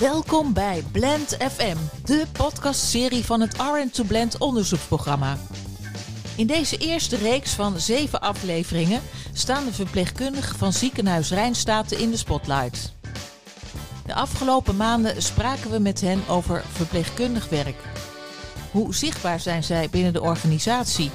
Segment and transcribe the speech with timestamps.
[0.00, 5.36] Welkom bij Blend FM, de podcastserie van het RN2 Blend onderzoeksprogramma.
[6.36, 9.00] In deze eerste reeks van zeven afleveringen
[9.32, 12.94] staan de verpleegkundigen van ziekenhuis Rijnstaten in de spotlight.
[14.06, 17.82] De afgelopen maanden spraken we met hen over verpleegkundig werk.
[18.70, 21.10] Hoe zichtbaar zijn zij binnen de organisatie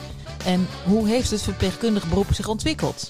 [0.45, 3.09] en hoe heeft het verpleegkundig beroep zich ontwikkeld?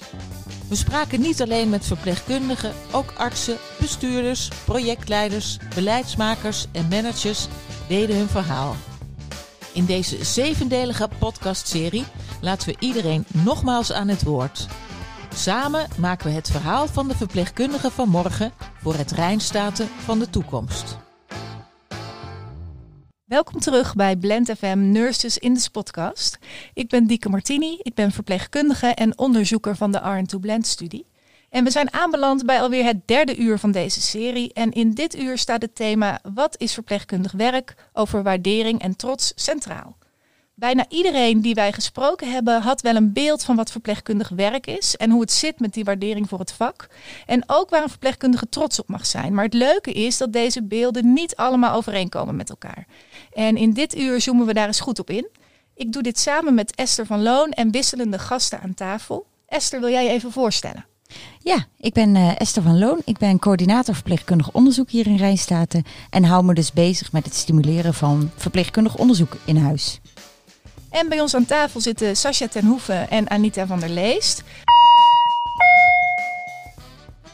[0.68, 7.46] We spraken niet alleen met verpleegkundigen, ook artsen, bestuurders, projectleiders, beleidsmakers en managers
[7.88, 8.76] deden hun verhaal.
[9.72, 12.04] In deze zevendelige podcastserie
[12.40, 14.66] laten we iedereen nogmaals aan het woord.
[15.34, 18.52] Samen maken we het verhaal van de verpleegkundigen van morgen
[18.82, 21.05] voor het Rijnstaten van de toekomst.
[23.26, 26.38] Welkom terug bij Blend FM Nurses in de podcast.
[26.74, 31.06] Ik ben Dieke Martini, ik ben verpleegkundige en onderzoeker van de RN2 Blend studie.
[31.50, 34.52] En we zijn aanbeland bij alweer het derde uur van deze serie.
[34.52, 39.32] En in dit uur staat het thema Wat is verpleegkundig werk over waardering en trots
[39.34, 39.96] centraal.
[40.58, 44.96] Bijna iedereen die wij gesproken hebben had wel een beeld van wat verpleegkundig werk is
[44.96, 46.88] en hoe het zit met die waardering voor het vak.
[47.26, 49.34] En ook waar een verpleegkundige trots op mag zijn.
[49.34, 52.86] Maar het leuke is dat deze beelden niet allemaal overeenkomen met elkaar.
[53.36, 55.28] En in dit uur zoomen we daar eens goed op in.
[55.74, 59.26] Ik doe dit samen met Esther van Loon en wisselende gasten aan tafel.
[59.48, 60.86] Esther, wil jij je even voorstellen?
[61.38, 63.02] Ja, ik ben uh, Esther van Loon.
[63.04, 65.84] Ik ben coördinator verpleegkundig onderzoek hier in Rijnstaten.
[66.10, 70.00] En hou me dus bezig met het stimuleren van verpleegkundig onderzoek in huis.
[70.90, 74.42] En bij ons aan tafel zitten Sascha ten Hoeven en Anita van der Leest.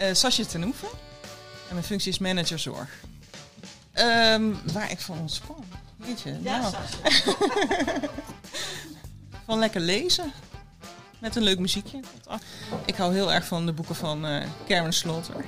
[0.00, 0.88] Uh, Sascha ten Hoeven.
[1.68, 2.88] En mijn functie is manager zorg.
[3.94, 5.64] Um, waar ik van ontspan.
[6.04, 6.38] Weet je?
[6.42, 6.74] Ja, nou.
[9.46, 10.32] van lekker lezen.
[11.20, 12.00] Met een leuk muziekje.
[12.84, 15.34] Ik hou heel erg van de boeken van uh, Karen Slaughter.
[15.34, 15.44] Dat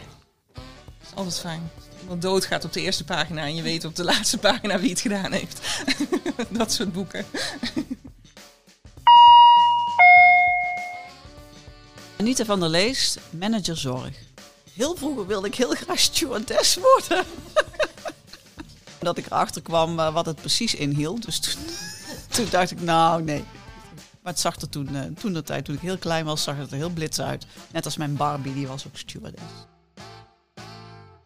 [1.02, 1.70] is altijd fijn.
[2.00, 5.00] Iemand doodgaat op de eerste pagina en je weet op de laatste pagina wie het
[5.00, 5.60] gedaan heeft.
[6.58, 7.26] dat soort boeken.
[12.18, 14.14] Anita van der Leest, manager zorg.
[14.74, 17.24] Heel vroeger wilde ik heel graag stewardess worden.
[19.04, 21.24] Dat ik erachter kwam uh, wat het precies inhield.
[21.24, 21.62] Dus toen,
[22.36, 23.44] toen, dacht ik, nou nee.
[24.22, 26.56] Maar het zag er toen, uh, toen de tijd, toen ik heel klein was, zag
[26.56, 27.46] het er heel blits uit.
[27.72, 29.44] Net als mijn Barbie, die was ook stewardess.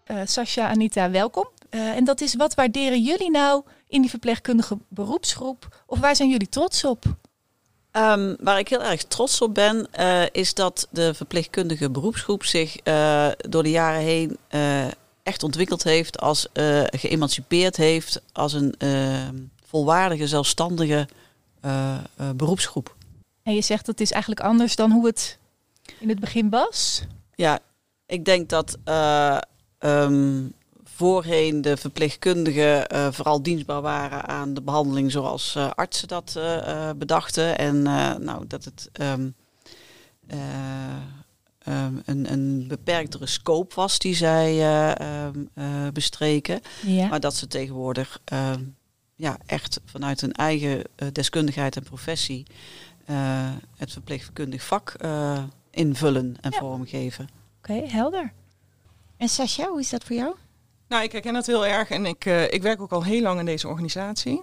[0.07, 1.49] Uh, Sascha, Anita, welkom.
[1.71, 5.83] en dat is, wat waarderen jullie nou in die verpleegkundige beroepsgroep?
[5.87, 7.05] Of waar zijn jullie trots op?
[7.93, 12.77] Um, waar ik heel erg trots op ben, uh, is dat de verpleegkundige beroepsgroep zich
[12.85, 14.87] uh, door de jaren heen uh,
[15.29, 16.47] echt ontwikkeld heeft, als
[16.91, 18.75] geëmancipeerd heeft, als een
[19.67, 21.09] volwaardige, zelfstandige
[22.35, 22.97] beroepsgroep.
[23.43, 25.39] En je zegt dat is eigenlijk anders dan hoe het
[25.99, 27.03] in het begin was?
[27.35, 27.59] Ja,
[28.07, 28.79] ik denk dat
[29.79, 30.53] um,
[30.85, 36.91] voorheen de verpleegkundigen uh, vooral dienstbaar waren aan de behandeling zoals uh, artsen dat uh,
[36.97, 37.59] bedachten.
[37.59, 37.83] En
[38.23, 39.35] nou, dat het um,
[41.69, 44.97] um, een, een beperktere scope was die zij
[45.93, 46.61] bestreken.
[46.87, 47.09] Ja.
[47.09, 48.21] Maar dat ze tegenwoordig
[49.15, 52.47] ja, echt vanuit hun eigen deskundigheid en professie
[53.77, 54.97] het verpleegkundig vak
[55.71, 56.59] invullen en ja.
[56.59, 57.29] vormgeven.
[57.59, 58.33] Oké, okay, helder.
[59.17, 60.35] En Sascha, hoe is dat voor jou?
[60.89, 63.39] Nou, ik herken het heel erg en ik, uh, ik werk ook al heel lang
[63.39, 64.43] in deze organisatie.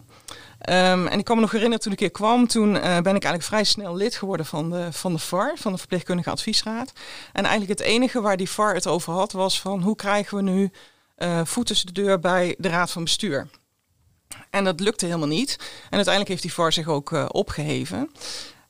[0.70, 3.04] Um, en ik kan me nog herinneren toen ik hier kwam, toen uh, ben ik
[3.06, 6.92] eigenlijk vrij snel lid geworden van de, van de VAR, van de Verpleegkundige Adviesraad.
[7.34, 10.44] En eigenlijk het enige waar die VAR het over had was van hoe krijgen we
[10.44, 10.72] nu
[11.18, 13.48] uh, voet tussen de deur bij de Raad van Bestuur.
[14.50, 15.56] En dat lukte helemaal niet.
[15.60, 18.12] En uiteindelijk heeft die VAR zich ook opgeheven.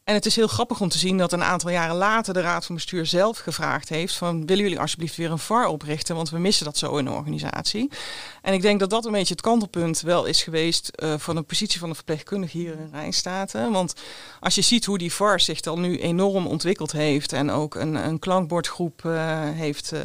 [0.06, 2.66] En het is heel grappig om te zien dat een aantal jaren later de Raad
[2.66, 6.38] van Bestuur zelf gevraagd heeft van willen jullie alsjeblieft weer een VAR oprichten, want we
[6.38, 7.92] missen dat zo in de organisatie.
[8.42, 11.42] En ik denk dat dat een beetje het kantelpunt wel is geweest uh, van de
[11.42, 13.72] positie van de verpleegkundige hier in Rijnstaten.
[13.72, 13.94] Want
[14.40, 17.96] als je ziet hoe die VAR zich dan nu enorm ontwikkeld heeft en ook een,
[17.96, 20.02] een klankbordgroep uh, heeft uh,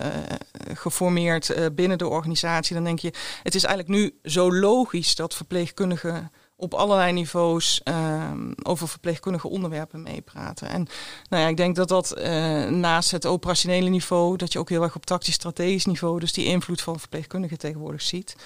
[0.75, 3.13] geformeerd binnen de organisatie, dan denk je
[3.43, 6.31] het is eigenlijk nu zo logisch dat verpleegkundigen
[6.61, 10.69] op allerlei niveaus uh, over verpleegkundige onderwerpen meepraten.
[10.69, 10.89] En
[11.29, 12.25] nou ja, ik denk dat dat uh,
[12.69, 16.81] naast het operationele niveau, dat je ook heel erg op tactisch-strategisch niveau, dus die invloed
[16.81, 18.37] van verpleegkundigen tegenwoordig ziet.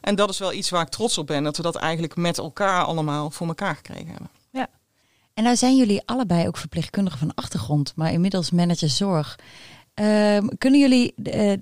[0.00, 2.38] En dat is wel iets waar ik trots op ben, dat we dat eigenlijk met
[2.38, 4.30] elkaar allemaal voor elkaar gekregen hebben.
[4.50, 4.68] Ja.
[5.34, 9.38] En nou zijn jullie allebei ook verpleegkundigen van achtergrond, maar inmiddels manager zorg.
[9.94, 11.52] Um, kunnen jullie uh,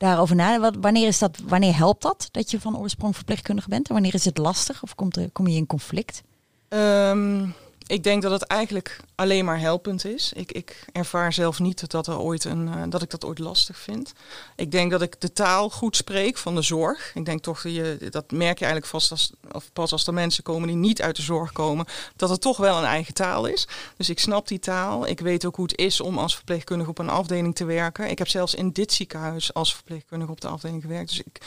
[0.00, 0.70] daarover na.
[0.80, 3.88] Wanneer, is dat, wanneer helpt dat, dat je van oorsprong verpleegkundige bent?
[3.88, 6.22] En wanneer is het lastig of komt er, kom je in conflict?
[6.68, 7.54] Um,
[7.90, 10.32] ik denk dat het eigenlijk alleen maar helpend is.
[10.32, 13.78] Ik, ik ervaar zelf niet dat, er ooit een, uh, dat ik dat ooit lastig
[13.78, 14.12] vind.
[14.56, 17.14] Ik denk dat ik de taal goed spreek van de zorg.
[17.14, 20.42] Ik denk toch, je, dat merk je eigenlijk vast als, of pas als er mensen
[20.42, 23.68] komen die niet uit de zorg komen, dat het toch wel een eigen taal is.
[23.96, 25.06] Dus ik snap die taal.
[25.06, 28.10] Ik weet ook hoe het is om als verpleegkundige op een afdeling te werken.
[28.10, 31.08] Ik heb zelfs in dit ziekenhuis als verpleegkundige op de afdeling gewerkt.
[31.08, 31.40] Dus ik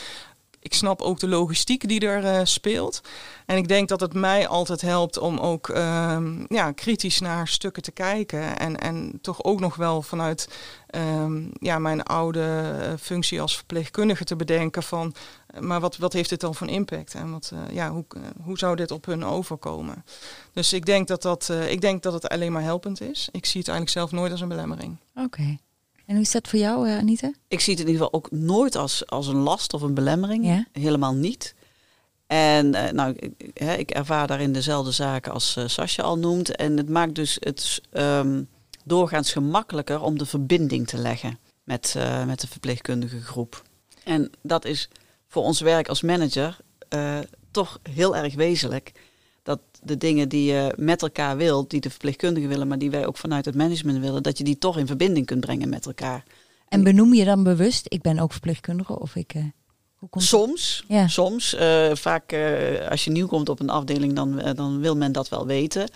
[0.64, 3.02] ik snap ook de logistiek die er uh, speelt.
[3.46, 7.84] En ik denk dat het mij altijd helpt om ook um, ja, kritisch naar stukken
[7.84, 8.60] te kijken.
[8.60, 10.50] En, en toch ook nog wel vanuit
[10.96, 15.14] um, ja, mijn oude uh, functie als verpleegkundige te bedenken van...
[15.56, 17.14] Uh, maar wat, wat heeft dit dan voor impact?
[17.14, 18.06] En wat, ja, hoe,
[18.44, 20.06] hoe zou dit op hun overkomen?
[20.54, 23.30] Dus ik denk dat, dat, ik denk dat het alleen maar helpend is.
[23.32, 24.98] Ik zie het eigenlijk zelf nooit als een belemmering.
[25.16, 25.58] Oké.
[26.06, 27.32] En hoe is dat voor jou, uh, Anita?
[27.48, 30.46] Ik zie het in ieder geval ook nooit als, als een last of een belemmering.
[30.46, 30.66] Ja?
[30.72, 31.56] Helemaal niet.
[32.28, 36.56] En uh, nou, ik, hè, ik ervaar daarin dezelfde zaken als uh, Sascha al noemt.
[36.56, 38.48] En het maakt dus het um,
[38.84, 43.64] doorgaans gemakkelijker om de verbinding te leggen met, uh, met de verpleegkundige groep.
[44.04, 44.90] En dat is
[45.28, 46.58] voor ons werk als manager
[47.52, 48.92] toch heel erg wezenlijk
[49.44, 53.06] dat de dingen die je met elkaar wilt, die de verpleegkundigen willen, maar die wij
[53.06, 56.24] ook vanuit het management willen, dat je die toch in verbinding kunt brengen met elkaar.
[56.68, 59.34] En benoem je dan bewust, ik ben ook verpleegkundige of ik...
[59.34, 59.44] Uh,
[59.96, 61.08] hoe komt soms, ja.
[61.08, 61.54] soms.
[61.54, 65.30] Uh, vaak uh, als je nieuw komt op een afdeling, dan, dan wil men dat
[65.30, 65.90] wel weten.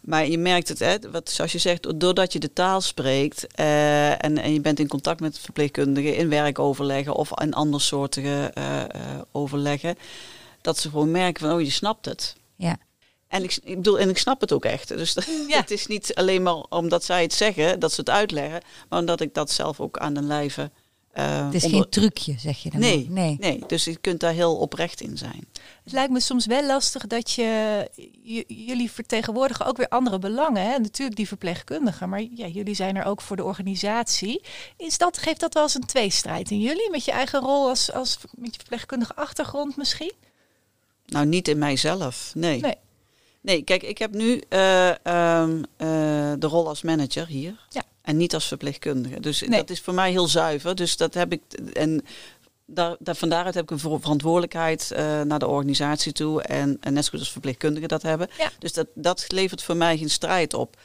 [0.00, 4.38] Maar je merkt het, hè, wat, zoals je zegt, doordat je de taal spreekt en,
[4.38, 8.52] en je bent in contact met verpleegkundigen in werkoverleggen of in andersoortige
[9.32, 9.96] overleggen,
[10.60, 12.36] dat ze gewoon merken van, oh, je snapt het.
[12.56, 12.76] Ja.
[13.30, 14.88] En ik, ik, bedoel, en ik snap het ook echt.
[14.88, 15.16] Dus
[15.48, 15.56] ja.
[15.60, 19.20] het is niet alleen maar omdat zij het zeggen, dat ze het uitleggen, maar omdat
[19.20, 20.70] ik dat zelf ook aan de lijve.
[21.14, 21.80] Uh, het is onder...
[21.80, 22.80] geen trucje, zeg je dan?
[22.80, 23.62] Nee, nee, nee.
[23.66, 25.48] Dus je kunt daar heel oprecht in zijn.
[25.84, 27.88] Het lijkt me soms wel lastig dat je,
[28.46, 30.62] jullie vertegenwoordigen ook weer andere belangen.
[30.62, 30.78] Hè?
[30.78, 34.42] Natuurlijk die verpleegkundigen, maar ja, jullie zijn er ook voor de organisatie.
[34.76, 36.90] Is dat, geeft dat wel eens een tweestrijd in jullie?
[36.90, 40.12] Met je eigen rol als, als met je verpleegkundige achtergrond misschien?
[41.06, 42.60] Nou, niet in mijzelf, nee.
[42.60, 42.74] nee.
[43.40, 47.66] Nee, kijk, ik heb nu uh, um, uh, de rol als manager hier.
[47.68, 47.82] Ja.
[48.02, 49.20] En niet als verpleegkundige.
[49.20, 49.58] Dus nee.
[49.58, 50.74] dat is voor mij heel zuiver.
[50.74, 51.42] Dus dat heb ik.
[51.72, 52.04] En
[52.66, 56.42] daar, daar, van daaruit heb ik een verantwoordelijkheid uh, naar de organisatie toe.
[56.42, 58.28] En, en net zo goed als verpleegkundigen dat hebben.
[58.38, 58.50] Ja.
[58.58, 60.76] Dus dat, dat levert voor mij geen strijd op.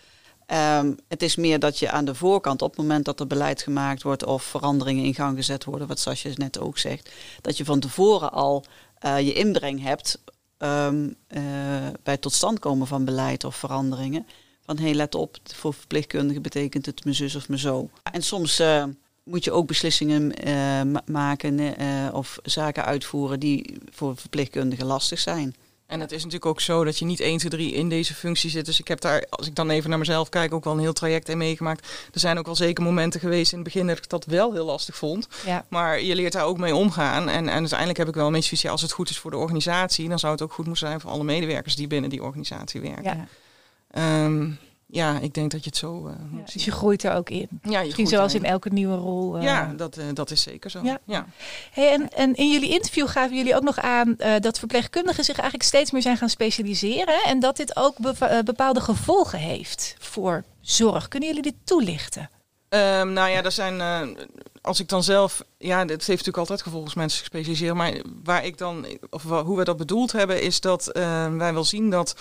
[0.48, 3.62] Um, het is meer dat je aan de voorkant, op het moment dat er beleid
[3.62, 7.12] gemaakt wordt of veranderingen in gang gezet worden, wat Sasje net ook zegt,
[7.42, 8.66] dat je van tevoren al
[9.06, 10.20] uh, je inbreng hebt
[10.58, 11.42] um, uh,
[12.04, 14.28] bij het tot stand komen van beleid of veranderingen.
[14.66, 17.90] Van hé, hey, let op, voor verpleegkundigen betekent het mijn zus of mijn zo.
[18.12, 18.84] En soms uh,
[19.24, 21.76] moet je ook beslissingen uh, maken
[22.14, 25.56] of zaken uitvoeren die voor verpleegkundigen lastig zijn.
[25.88, 28.50] En het is natuurlijk ook zo dat je niet 1, 2, 3 in deze functie
[28.50, 28.66] zit.
[28.66, 30.94] Dus ik heb daar, als ik dan even naar mezelf kijk, ook wel een heel
[30.94, 31.88] traject in meegemaakt.
[32.14, 34.66] Er zijn ook wel zeker momenten geweest in het begin dat ik dat wel heel
[34.66, 35.28] lastig vond.
[35.46, 35.66] Ja.
[35.70, 37.30] Maar je leert daar ook mee omgaan.
[37.30, 39.38] En, en uiteindelijk heb ik wel een beetje visie, als het goed is voor de
[39.38, 42.82] organisatie, dan zou het ook goed moeten zijn voor alle medewerkers die binnen die organisatie
[42.82, 43.28] werken.
[43.92, 44.24] Ja.
[44.26, 47.30] Um, ja, ik denk dat je het zo uh, ja, Dus je groeit er ook
[47.30, 47.48] in.
[47.62, 49.38] Ja, je Misschien zoals in elke nieuwe rol.
[49.38, 50.80] Uh, ja, dat, uh, dat is zeker zo.
[50.84, 51.00] Ja.
[51.06, 51.26] ja.
[51.72, 55.70] Hey, en, en in jullie interview gaven jullie ook nog aan dat verpleegkundigen zich eigenlijk
[55.70, 57.24] steeds meer zijn gaan specialiseren.
[57.26, 61.08] En dat dit ook be bepaalde gevolgen heeft voor zorg.
[61.08, 62.30] Kunnen jullie dit toelichten?
[62.70, 63.82] Um, nou ja, er zijn,
[64.62, 67.76] als ik dan zelf, ja, het heeft natuurlijk altijd gevolgen als mensen gespecialiseerd.
[67.76, 70.90] Maar waar ik dan, of hoe we dat bedoeld hebben, is dat
[71.38, 72.16] wij wel zien dat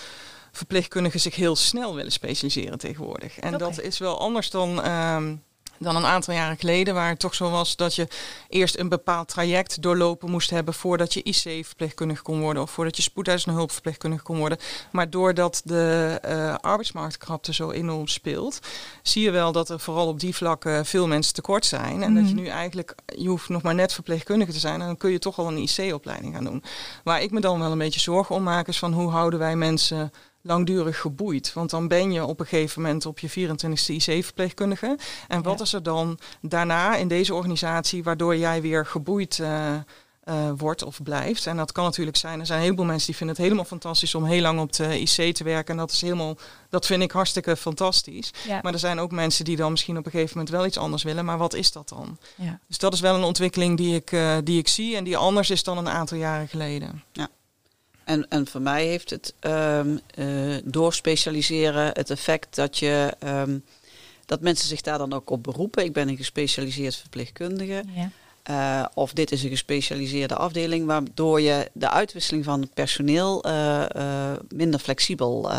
[0.55, 3.39] verpleegkundigen zich heel snel willen specialiseren tegenwoordig.
[3.39, 3.67] En okay.
[3.67, 5.43] dat is wel anders dan, um,
[5.79, 8.07] dan een aantal jaren geleden, waar het toch zo was dat je
[8.49, 13.01] eerst een bepaald traject doorlopen moest hebben voordat je IC-verpleegkundige kon worden of voordat je
[13.01, 14.57] spoedeisende hulpverpleegkundige kon worden.
[14.91, 18.59] Maar doordat de uh, arbeidsmarktkrapte zo enorm speelt,
[19.03, 22.03] zie je wel dat er vooral op die vlakken veel mensen tekort zijn.
[22.03, 22.15] En mm.
[22.15, 25.11] dat je nu eigenlijk, je hoeft nog maar net verpleegkundige te zijn en dan kun
[25.11, 26.63] je toch al een IC-opleiding gaan doen.
[27.03, 29.55] Waar ik me dan wel een beetje zorgen om maak is van hoe houden wij
[29.55, 30.11] mensen
[30.45, 31.53] langdurig geboeid.
[31.53, 34.97] Want dan ben je op een gegeven moment op je 24e IC-verpleegkundige.
[35.27, 35.63] En wat ja.
[35.63, 39.73] is er dan daarna in deze organisatie waardoor jij weer geboeid uh,
[40.25, 41.47] uh, wordt of blijft?
[41.47, 44.15] En dat kan natuurlijk zijn, er zijn een heleboel mensen die vinden het helemaal fantastisch
[44.15, 45.71] om heel lang op de IC te werken.
[45.73, 46.37] En dat is helemaal,
[46.69, 48.31] dat vind ik hartstikke fantastisch.
[48.47, 48.59] Ja.
[48.61, 51.03] Maar er zijn ook mensen die dan misschien op een gegeven moment wel iets anders
[51.03, 51.25] willen.
[51.25, 52.17] Maar wat is dat dan?
[52.35, 52.59] Ja.
[52.67, 55.49] Dus dat is wel een ontwikkeling die ik, uh, die ik zie en die anders
[55.49, 57.03] is dan een aantal jaren geleden.
[57.11, 57.29] Ja.
[58.05, 63.63] En, en voor mij heeft het um, uh, doorspecialiseren het effect dat, je, um,
[64.25, 65.83] dat mensen zich daar dan ook op beroepen.
[65.83, 67.83] Ik ben een gespecialiseerd verpleegkundige.
[67.95, 68.09] Ja.
[68.49, 74.33] Uh, of dit is een gespecialiseerde afdeling, waardoor je de uitwisseling van het personeel uh,
[74.49, 75.51] minder flexibel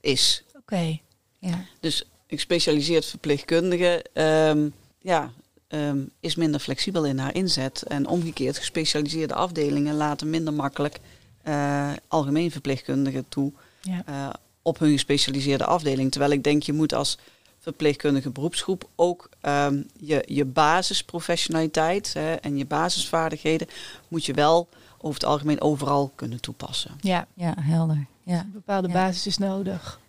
[0.00, 0.44] is.
[0.56, 0.98] Oké.
[1.38, 1.64] Ja.
[1.80, 5.32] Dus een gespecialiseerd verpleegkundige ehm, ja,
[5.68, 7.82] ehm, is minder flexibel in haar inzet.
[7.82, 11.00] En omgekeerd, gespecialiseerde afdelingen laten minder makkelijk
[11.44, 14.02] eh, algemeen verpleegkundigen toe Ja.
[14.06, 14.28] eh,
[14.62, 16.10] op hun gespecialiseerde afdeling.
[16.10, 17.18] Terwijl ik denk, je moet als
[17.58, 23.66] verpleegkundige beroepsgroep ook ehm, je, je basisprofessionaliteit hè, en je basisvaardigheden
[24.08, 26.90] moet je wel over het algemeen overal kunnen toepassen.
[27.00, 28.06] Ja, ja, helder.
[28.22, 28.38] Ja.
[28.40, 28.94] een bepaalde Ja.
[28.94, 30.00] basis is nodig.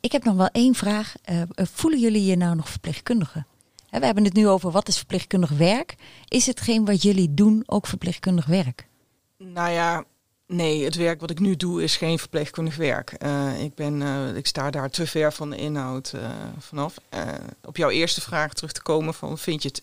[0.00, 1.14] Ik heb nog wel één vraag.
[1.22, 3.44] Eh, voelen jullie je nou nog verpleegkundige?
[3.90, 5.94] Hè, we hebben het nu over wat is verpleegkundig werk.
[6.28, 8.86] Is hetgeen wat jullie doen ook verpleegkundig werk?
[9.38, 10.04] Nou ja,
[10.54, 13.12] nee, het werk wat ik nu doe is geen verpleegkundig werk.
[13.12, 16.96] Eh, ik, ben, eh, ik sta daar te ver van de inhoud eh, vanaf.
[17.64, 19.82] Op jouw eerste vraag terug te komen van vind je het,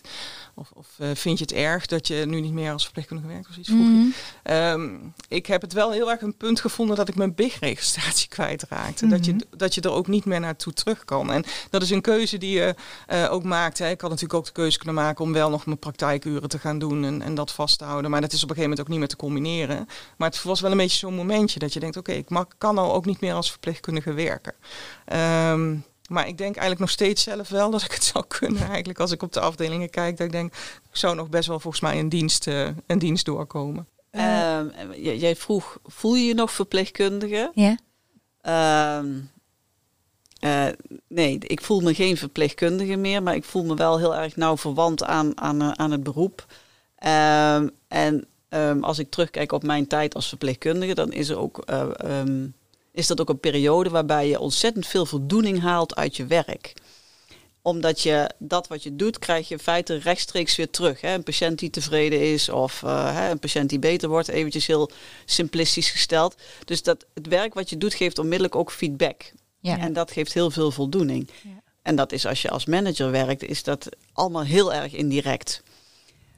[0.53, 3.49] of, of eh, vind je het erg dat je nu niet meer als verpleegkundige werkt
[3.49, 3.85] of iets vroeg je.
[3.91, 4.07] Mhm.
[4.43, 4.89] Ehm,
[5.27, 9.07] ik heb het wel heel erg een punt gevonden dat ik mijn BIG-registratie kwijtraakte.
[9.07, 9.41] dat, je, Mhm.
[9.57, 11.31] dat je er ook niet meer naartoe terug kan.
[11.31, 12.75] En dat is een keuze die je
[13.07, 13.77] eh, ook maakt.
[13.77, 13.89] Hè.
[13.89, 16.79] Ik had natuurlijk ook de keuze kunnen maken om wel nog mijn praktijkuren te gaan
[16.79, 18.11] doen en, en dat vast te houden.
[18.11, 19.87] Maar dat is op een gegeven moment ook niet meer te combineren.
[20.17, 22.75] Maar het was wel een beetje zo'n momentje dat je denkt, oké, ik mag, kan
[22.75, 24.53] nou ook niet meer als verpleegkundige werken.
[25.05, 25.75] Ehm,
[26.11, 28.67] maar ik denk eigenlijk nog steeds zelf wel dat ik het zou kunnen.
[28.67, 30.53] Eigenlijk als ik op de afdelingen kijk, dat ik denk,
[30.91, 33.87] ik zou nog best wel volgens mij een dienst, eh, een dienst doorkomen.
[34.09, 37.51] Eh, Ehm, jij vroeg, voel je je nog verpleegkundige?
[37.53, 37.77] Ja?
[38.41, 39.19] Ehm,
[40.39, 40.67] eh,
[41.07, 44.57] nee, ik voel me geen verpleegkundige meer, maar ik voel me wel heel erg nauw
[44.57, 46.45] verwant aan, aan, eh, aan het beroep.
[46.95, 51.57] Ehm, en ehm, als ik terugkijk op mijn tijd als verpleegkundige, dan is, er ook,
[51.65, 52.47] eh, ehm,
[52.93, 56.73] is dat ook een periode waarbij je ontzettend veel voldoening haalt uit je werk
[57.61, 61.01] omdat je dat wat je doet, krijg je in feite rechtstreeks weer terug.
[61.01, 61.13] Hè?
[61.13, 64.91] Een patiënt die tevreden is of eh, hè, een patiënt die beter wordt, eventjes heel
[65.25, 66.35] simplistisch gesteld.
[66.65, 69.31] Dus dat, het werk wat je doet geeft onmiddellijk ook feedback.
[69.59, 69.77] Ja.
[69.77, 71.29] En dat geeft heel veel voldoening.
[71.43, 71.49] Ja.
[71.81, 75.63] En dat is als je als manager werkt, is dat allemaal heel erg indirect.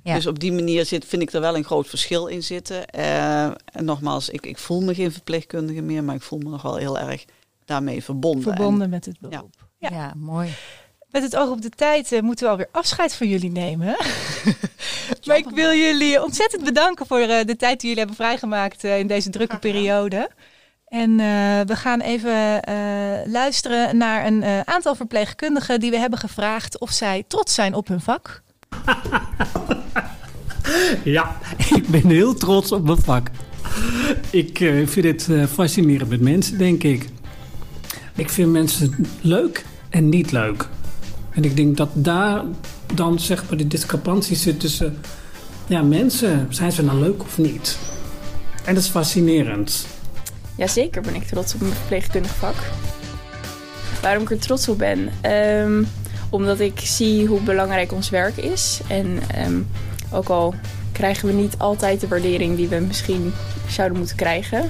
[0.03, 0.15] Ja.
[0.15, 2.87] Dus op die manier zit, vind ik er wel een groot verschil in zitten.
[2.87, 6.61] Eh, en nogmaals, ik, ik voel me geen verpleegkundige meer, maar ik voel me nog
[6.61, 7.25] wel heel erg
[7.65, 8.43] daarmee verbonden.
[8.43, 9.51] verbonden met het beroep.
[9.79, 9.89] Ja.
[9.89, 10.13] Ja.
[10.15, 10.53] mooi.
[11.09, 13.87] Met het oog op de tijd eh, moeten we alweer afscheid van jullie nemen.
[15.25, 18.99] maar ik wil jullie ontzettend bedanken voor eh, de tijd die jullie hebben vrijgemaakt eh,
[18.99, 20.29] in deze drukke periode.
[20.93, 21.25] En eh,
[21.65, 22.75] we gaan even eh,
[23.25, 27.87] luisteren naar een eh, aantal verpleegkundigen die we hebben gevraagd of zij trots zijn op
[27.87, 28.41] hun vak.
[31.03, 31.37] Ja,
[31.75, 33.27] ik ben heel trots op mijn vak.
[34.29, 37.09] Ik eh, vind het eh, fascinerend met mensen, denk ik.
[38.15, 40.67] Ik vind mensen leuk en niet leuk.
[41.31, 42.43] En ik denk dat daar
[42.93, 44.97] dan zeg maar de discrepantie zit tussen...
[45.67, 47.77] Ja, mensen, zijn ze nou leuk of niet?
[48.65, 49.87] En dat is fascinerend.
[50.57, 52.55] Jazeker ben ik trots op mijn verpleegkundig vak.
[54.01, 55.09] Waarom ik er trots op ben?
[55.21, 55.83] Ehm,
[56.33, 58.81] omdat ik zie hoe belangrijk ons werk is.
[58.87, 59.55] En ehm,
[60.11, 60.55] ook al
[60.91, 63.33] krijgen we niet altijd de waardering die we misschien
[63.67, 64.69] zouden moeten krijgen,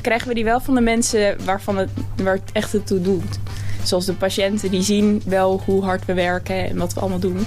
[0.00, 1.90] krijgen we die wel van de mensen waarvan het,
[2.22, 3.38] waar het echt het toe doet.
[3.82, 7.46] Zoals de patiënten, die zien wel hoe hard we werken en wat we allemaal doen.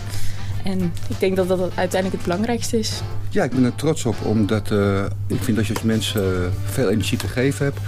[0.64, 3.02] En ik denk dat dat uiteindelijk het belangrijkste is.
[3.30, 6.50] Ja, ik ben er trots op, omdat eh, ik vind dat je als mensen eh,
[6.66, 7.80] veel energie te geven hebt.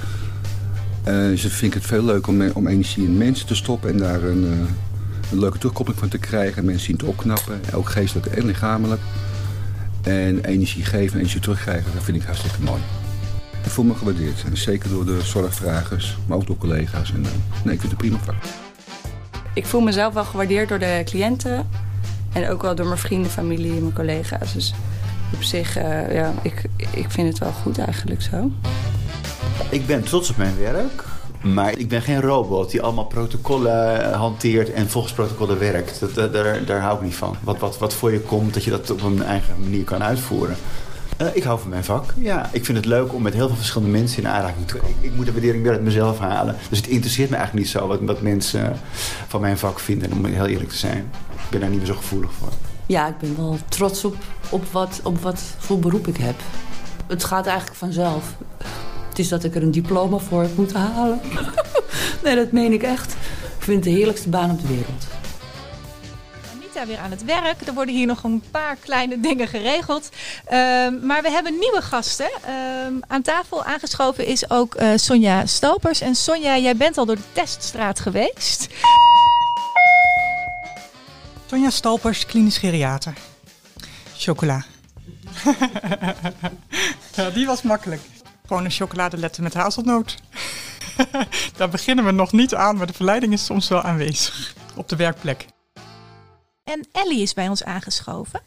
[1.03, 3.97] eh, dus vind ik het veel leuk om, om energie in mensen te stoppen en
[3.97, 4.73] daar een, eh,
[5.33, 6.65] een leuke terugkoppeling van te krijgen.
[6.65, 9.01] Mensen zien te opknappen, ook geestelijk en lichamelijk.
[10.01, 12.81] En energie geven en energie terugkrijgen, dat vind ik hartstikke mooi.
[13.63, 17.11] Ik voel me gewaardeerd, en zeker door de zorgvragers, maar ook door collega's.
[17.13, 17.31] En, eh,
[17.63, 18.35] nee, ik vind het een prima vak.
[19.53, 21.69] Ik voel mezelf wel gewaardeerd door de cliënten.
[22.33, 24.53] En ook wel door mijn vrienden, familie en mijn collega's.
[24.53, 24.73] Dus
[25.33, 28.51] op zich, eh, ja, ik, ik vind het wel goed eigenlijk zo.
[29.69, 31.03] Ik ben trots op mijn werk.
[31.43, 35.99] Maar ik ben geen robot die allemaal protocollen eh, hanteert en volgens protocollen werkt.
[35.99, 37.35] Dat, daar, daar hou ik niet van.
[37.43, 40.55] Wat, wat, wat voor je komt, dat je dat op een eigen manier kan uitvoeren.
[41.17, 42.13] Eh, ik hou van mijn vak.
[42.17, 44.89] Ja, ik vind het leuk om met heel veel verschillende mensen in aanraking te komen.
[44.89, 46.55] Ik, ik moet de waardering weer uit mezelf halen.
[46.69, 48.79] Dus het interesseert me eigenlijk niet zo wat, wat mensen
[49.27, 51.11] van mijn vak vinden, om heel eerlijk te zijn.
[51.33, 52.49] Ik ben daar niet meer zo gevoelig voor.
[52.85, 54.15] Ja, ik ben wel trots op,
[54.49, 56.35] op, wat, op wat voor beroep ik heb.
[57.07, 58.35] Het gaat eigenlijk vanzelf.
[59.13, 61.21] Het is dat ik er een diploma voor heb moeten halen.
[62.23, 63.11] nee, dat meen ik echt.
[63.57, 65.05] Ik vind het de heerlijkste baan op de wereld.
[66.55, 67.61] Anita weer aan het werk.
[67.67, 70.09] Er worden hier nog een paar kleine dingen geregeld.
[70.45, 72.29] Ehm, maar we hebben nieuwe gasten.
[72.45, 76.01] Ehm, aan tafel aangeschoven is ook eh, Sonja Stopers.
[76.01, 78.67] En Sonja, jij bent al door de teststraat geweest.
[81.45, 83.13] Sonja Stalpers, klinisch geriater.
[84.17, 84.63] Chocola.
[87.15, 88.01] ja, die was makkelijk.
[88.47, 90.17] Gewoon een chocoladeletter met hazelnoot.
[91.57, 94.95] Daar beginnen we nog niet aan, maar de verleiding is soms wel aanwezig op de
[94.95, 95.45] werkplek.
[96.63, 98.41] En Ellie is bij ons aangeschoven.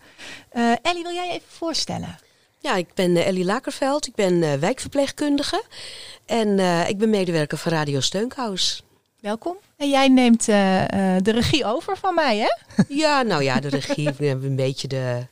[0.52, 2.18] Uh, Ellie, wil jij je even voorstellen?
[2.60, 4.06] Ja, ik ben Ellie Lakerveld.
[4.06, 5.64] Ik ben uh, wijkverpleegkundige.
[6.26, 8.82] En uh, ik ben medewerker van Radio Steunkous.
[9.20, 9.56] Welkom.
[9.76, 12.82] En jij neemt de regie over van mij, hè?
[12.88, 14.14] Ja, nou ja, de regie.
[14.18, 15.26] een beetje de,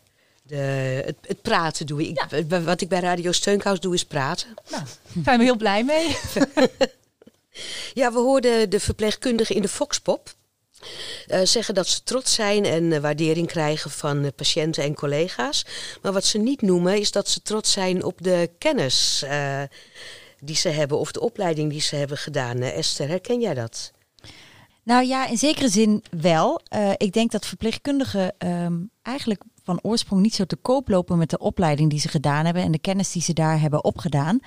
[0.46, 0.56] de,
[1.04, 2.26] het, het praten doe ik.
[2.30, 2.62] Ja.
[2.62, 4.54] Wat ik bij Radio Steunkous doe is praten.
[4.70, 4.82] Nou,
[5.12, 6.16] daar zijn we heel blij mee.
[8.00, 10.34] ja, we hoorden de verpleegkundige in de Foxpop.
[11.28, 15.66] Uh, zeggen dat ze trots zijn en uh, waardering krijgen van uh, patiënten en collega's.
[16.02, 19.24] Maar wat ze niet noemen is dat ze trots zijn op de kennis
[20.40, 22.62] die ze hebben of de opleiding die ze hebben gedaan.
[22.62, 23.92] Esther, herken jij dat?
[24.82, 26.60] Nou ja, in zekere zin wel.
[26.96, 31.38] ik denk dat verpleegkundigen um, eigenlijk van oorsprong niet zo te koop lopen met de
[31.38, 34.38] opleiding die ze gedaan hebben en de kennis die ze daar hebben opgedaan.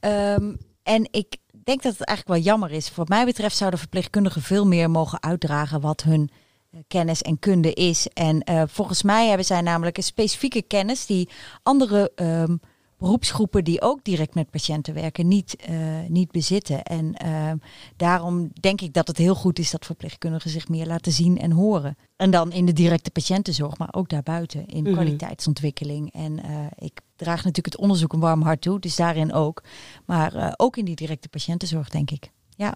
[0.00, 2.94] Um, en ik denk dat het eigenlijk wel jammer is.
[2.94, 6.30] Wat mij betreft zouden verpleegkundigen veel meer mogen uitdragen wat hun
[6.70, 8.08] eh, kennis en kunde is.
[8.08, 11.28] En uh, volgens mij hebben zij namelijk een specifieke kennis die
[11.62, 12.60] andere um,
[12.98, 15.76] beroepsgroepen die ook direct met patiënten werken niet, uh,
[16.08, 16.82] niet bezitten.
[16.82, 17.52] En uh,
[17.96, 21.50] daarom denk ik dat het heel goed is dat verpleegkundigen zich meer laten zien en
[21.50, 21.96] horen.
[22.16, 24.94] En dan in de directe patiëntenzorg, maar ook daarbuiten in mm -hmm.
[24.94, 26.12] kwaliteitsontwikkeling.
[26.12, 29.62] En uh, ik draag natuurlijk het onderzoek een warm hart toe, dus daarin ook.
[30.04, 32.30] Maar ook in die directe patiëntenzorg, denk ik.
[32.56, 32.74] Ja.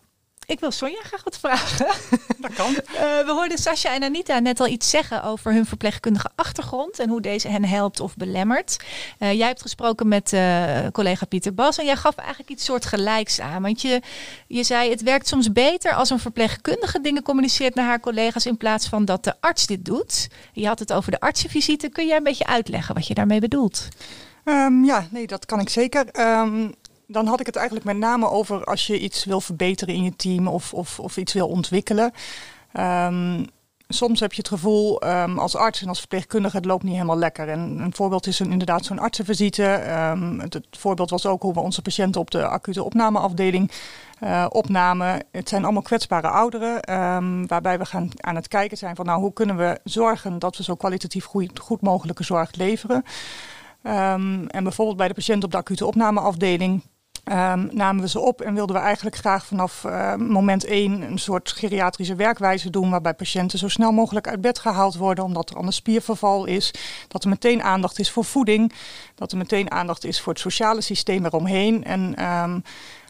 [0.50, 1.86] Ik wil Sonja graag wat vragen.
[2.38, 2.70] Dat kan.
[2.70, 7.08] Uh, we hoorden Sascha en Anita net al iets zeggen over hun verpleegkundige achtergrond en
[7.08, 8.76] hoe deze hen helpt of belemmert.
[9.18, 13.40] Uh, jij hebt gesproken met uh, collega Pieter Bas en jij gaf eigenlijk iets soortgelijks
[13.40, 13.62] aan.
[13.62, 14.00] Want je,
[14.46, 18.56] je zei het werkt soms beter als een verpleegkundige dingen communiceert naar haar collega's in
[18.56, 20.28] plaats van dat de arts dit doet.
[20.52, 21.88] Je had het over de artsenvisite.
[21.88, 23.88] Kun jij een beetje uitleggen wat je daarmee bedoelt?
[24.44, 26.20] Um, ja, nee, dat kan ik zeker.
[26.20, 26.74] Um,
[27.10, 30.16] dan had ik het eigenlijk met name over als je iets wil verbeteren in je
[30.16, 32.12] team of, of, of iets wil ontwikkelen.
[32.78, 33.46] Um,
[33.88, 37.18] soms heb je het gevoel um, als arts en als verpleegkundige, het loopt niet helemaal
[37.18, 37.48] lekker.
[37.48, 39.64] En een voorbeeld is een, inderdaad zo'n artsenvisite.
[40.12, 43.70] Um, het, voorbeeld was ook hoe we onze patiënten op de acute opnameafdeling
[44.20, 45.24] uh, opnamen.
[45.30, 46.80] Het zijn allemaal kwetsbare ouderen,
[47.46, 50.62] waarbij we gaan aan het kijken zijn van nou, hoe kunnen we zorgen dat we
[50.62, 53.04] zo kwalitatief goed, goed mogelijke zorg leveren.
[53.82, 56.82] en bijvoorbeeld bij de patiënt op de acute opnameafdeling
[57.24, 61.18] Um, namen we ze op en wilden we eigenlijk graag vanaf uh, moment één een
[61.18, 65.56] soort geriatrische werkwijze doen, waarbij patiënten zo snel mogelijk uit bed gehaald worden, omdat er
[65.56, 66.74] anders spierverval is.
[67.08, 68.72] Dat er meteen aandacht is voor voeding,
[69.14, 71.84] dat er meteen aandacht is voor het sociale systeem eromheen.
[71.84, 72.62] En um,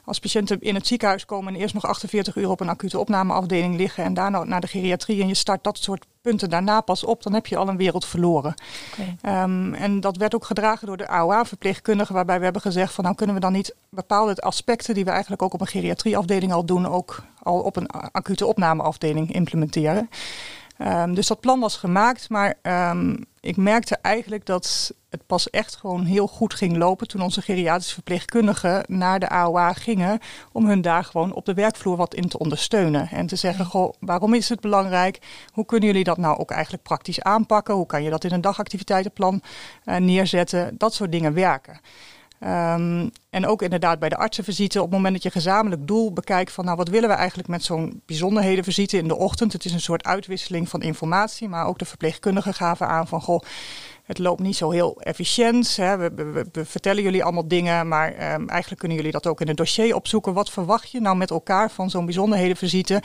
[0.05, 3.77] als patiënten in het ziekenhuis komen en eerst nog 48 uur op een acute opnameafdeling
[3.77, 7.23] liggen en daarna naar de geriatrie en je start dat soort punten daarna pas op,
[7.23, 8.55] dan heb je al een wereld verloren.
[8.93, 9.43] Okay.
[9.43, 13.17] Um, en dat werd ook gedragen door de AOA-verpleegkundigen, waarbij we hebben gezegd van nou
[13.17, 16.87] kunnen we dan niet bepaalde aspecten die we eigenlijk ook op een geriatrieafdeling al doen,
[16.87, 20.09] ook al op een acute opnameafdeling implementeren.
[20.79, 25.77] Um, dus dat plan was gemaakt, maar um, ik merkte eigenlijk dat het pas echt
[25.77, 30.19] gewoon heel goed ging lopen toen onze geriatrische verpleegkundigen naar de AOA gingen
[30.53, 33.09] om hun daar gewoon op de werkvloer wat in te ondersteunen.
[33.09, 35.19] En te zeggen, goh, waarom is het belangrijk?
[35.53, 37.75] Hoe kunnen jullie dat nou ook eigenlijk praktisch aanpakken?
[37.75, 39.43] Hoe kan je dat in een dagactiviteitenplan
[39.85, 40.75] uh, neerzetten?
[40.79, 41.81] Dat soort dingen werken.
[42.45, 46.53] Um, en ook inderdaad bij de artsenvisite, op het moment dat je gezamenlijk doel bekijkt
[46.53, 49.53] van nou wat willen we eigenlijk met zo'n bijzonderhedenvisite in de ochtend.
[49.53, 53.41] Het is een soort uitwisseling van informatie, maar ook de verpleegkundigen gaven aan van goh,
[54.05, 55.77] het loopt niet zo heel efficiënt.
[55.77, 55.97] Hè.
[55.99, 59.95] We, vertellen jullie allemaal dingen, maar um, eigenlijk kunnen jullie dat ook in het dossier
[59.95, 60.35] opzoeken.
[60.35, 63.03] Wat verwacht je nou met elkaar van zo'n bijzonderhedenvisite?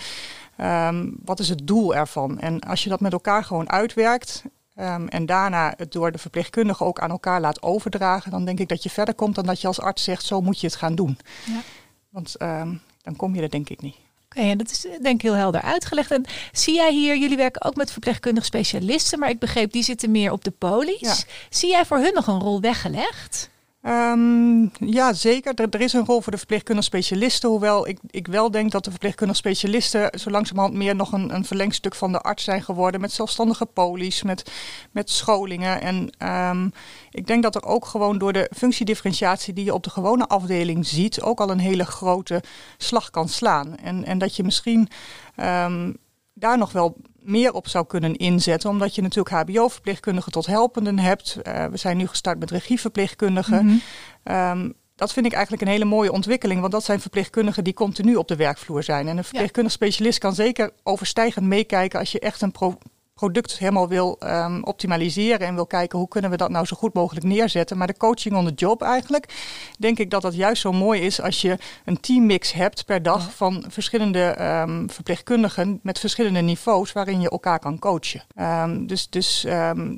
[0.62, 2.40] Um, wat is het doel ervan?
[2.40, 4.44] En als je dat met elkaar gewoon uitwerkt,
[4.80, 8.70] Um, en daarna het door de verpleegkundige ook aan elkaar laat overdragen, dan denk ik
[8.70, 10.96] dat je verder komt dan dat je als arts zegt, zo moet je het gaan
[10.96, 11.18] doen.
[11.46, 11.62] Ja.
[12.10, 13.96] Want um, dan kom je er denk ik niet.
[13.96, 16.12] Oké, okay, en dat is denk ik heel helder uitgelegd.
[16.12, 20.12] En zie jij hier, jullie werken ook met verpleegkundige specialisten, maar ik begreep die zitten
[20.12, 21.00] meer op de polies.
[21.00, 21.16] Ja.
[21.50, 23.50] Zie jij voor hun nog een rol weggelegd?
[23.88, 25.54] Um, ja, zeker.
[25.54, 27.50] Er, is een rol voor de verpleegkundige specialisten.
[27.50, 31.46] Hoewel ik, ik wel denk dat de verpleegkundige specialisten zo langzamerhand meer nog een, een
[31.46, 33.02] verlengstuk van de arts zijn geworden.
[33.02, 34.52] Met zelfstandige polies, met,
[34.92, 35.82] met scholingen.
[35.82, 36.72] En um,
[37.10, 40.86] ik denk dat er ook gewoon door de functiedifferentiatie die je op de gewone afdeling
[40.86, 42.44] ziet, ook al een hele grote
[42.78, 43.78] slag kan slaan.
[43.78, 44.90] En, en dat je misschien
[45.36, 45.98] um,
[46.34, 48.70] daar nog wel meer op zou kunnen inzetten.
[48.70, 51.38] Omdat je natuurlijk HBO-verpleegkundigen tot helpenden hebt.
[51.44, 53.66] Uh, we zijn nu gestart met regieverpleegkundigen.
[53.66, 53.82] Mm
[54.24, 54.62] -hmm.
[54.62, 56.60] um, dat vind ik eigenlijk een hele mooie ontwikkeling.
[56.60, 59.08] Want dat zijn verpleegkundigen die continu op de werkvloer zijn.
[59.08, 62.78] En een verpleegkundig specialist kan zeker overstijgend meekijken als je echt een pro
[63.16, 66.94] product helemaal wil ehm, optimaliseren en wil kijken hoe kunnen we dat nou zo goed
[66.94, 67.78] mogelijk neerzetten.
[67.78, 69.34] Maar de coaching on the job eigenlijk,
[69.80, 73.36] denk ik dat dat juist zo mooi is als je een teammix hebt per dag
[73.36, 78.24] van verschillende ehm, verpleegkundigen met verschillende niveaus waarin je elkaar kan coachen.
[78.36, 79.42] Ehm, dus dus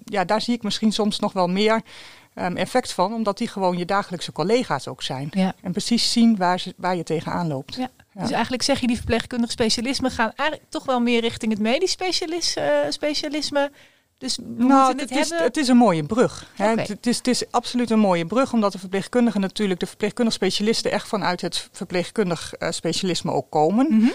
[0.04, 1.82] ja, daar zie ik misschien soms nog wel meer
[2.34, 5.30] effect van, omdat die gewoon je dagelijkse collega's ook zijn.
[5.62, 7.78] En precies zien waar, ze, waar je tegenaan loopt.
[8.18, 8.24] Ja.
[8.24, 11.92] Dus eigenlijk zeg je die verpleegkundig specialisme gaan eigenlijk toch wel meer richting het medisch
[11.92, 13.72] specialis, uh, specialisme.
[14.18, 16.52] Dus nou, het, het, is, het, is, een mooie brug.
[16.56, 16.68] Hè.
[16.68, 20.92] Het, is, het, is, absoluut een mooie brug, omdat de verpleegkundigen natuurlijk, de verpleegkundig specialisten,
[20.92, 23.88] echt vanuit het verpleegkundig uh, specialisme ook komen.
[23.90, 24.12] Mm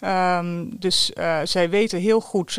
[0.00, 0.78] -hmm.
[0.78, 2.58] dus uh, zij weten heel goed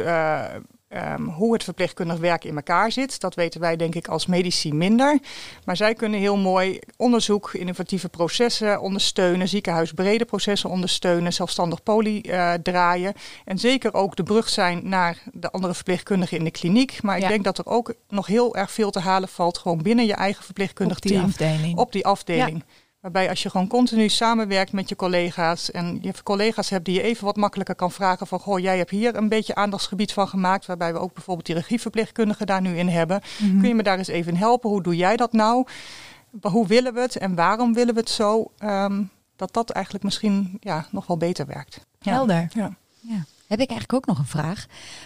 [0.95, 3.19] Um, hoe het verpleegkundig werk in elkaar zit.
[3.19, 5.19] Dat weten wij denk ik als medici minder.
[5.65, 12.53] Maar zij kunnen heel mooi onderzoek, innovatieve processen ondersteunen, ziekenhuisbrede processen ondersteunen, zelfstandig poli uh,
[12.53, 13.13] draaien.
[13.45, 17.01] En zeker ook de brug zijn naar de andere verpleegkundigen in de kliniek.
[17.01, 20.05] Maar ik denk dat er ook nog heel erg veel te halen valt gewoon binnen
[20.05, 21.23] je eigen verpleegkundig op team.
[21.23, 21.77] Afdeling.
[21.77, 22.63] Op die afdeling.
[22.67, 22.82] Ja.
[23.03, 27.01] Waarbij als je gewoon continu samenwerkt met je collega's en je collega's hebt die je
[27.01, 30.65] even wat makkelijker kan vragen van goh, jij hebt hier een beetje aandachtsgebied van gemaakt,
[30.65, 33.21] waarbij we ook bijvoorbeeld die regieverpleegkundigen daar nu in hebben.
[33.39, 33.59] Mhm.
[33.59, 34.69] Kun je me daar eens even helpen?
[34.69, 35.67] Hoe doe jij dat nou?
[36.41, 38.51] Hoe willen we het en waarom willen we het zo?
[38.63, 41.79] Um, dat dat eigenlijk misschien ja, nog wel beter werkt.
[41.99, 42.11] Ja.
[42.11, 42.47] Helder.
[42.53, 42.75] Ja.
[42.99, 43.25] ja.
[43.47, 44.65] Heb ik eigenlijk ook nog een vraag?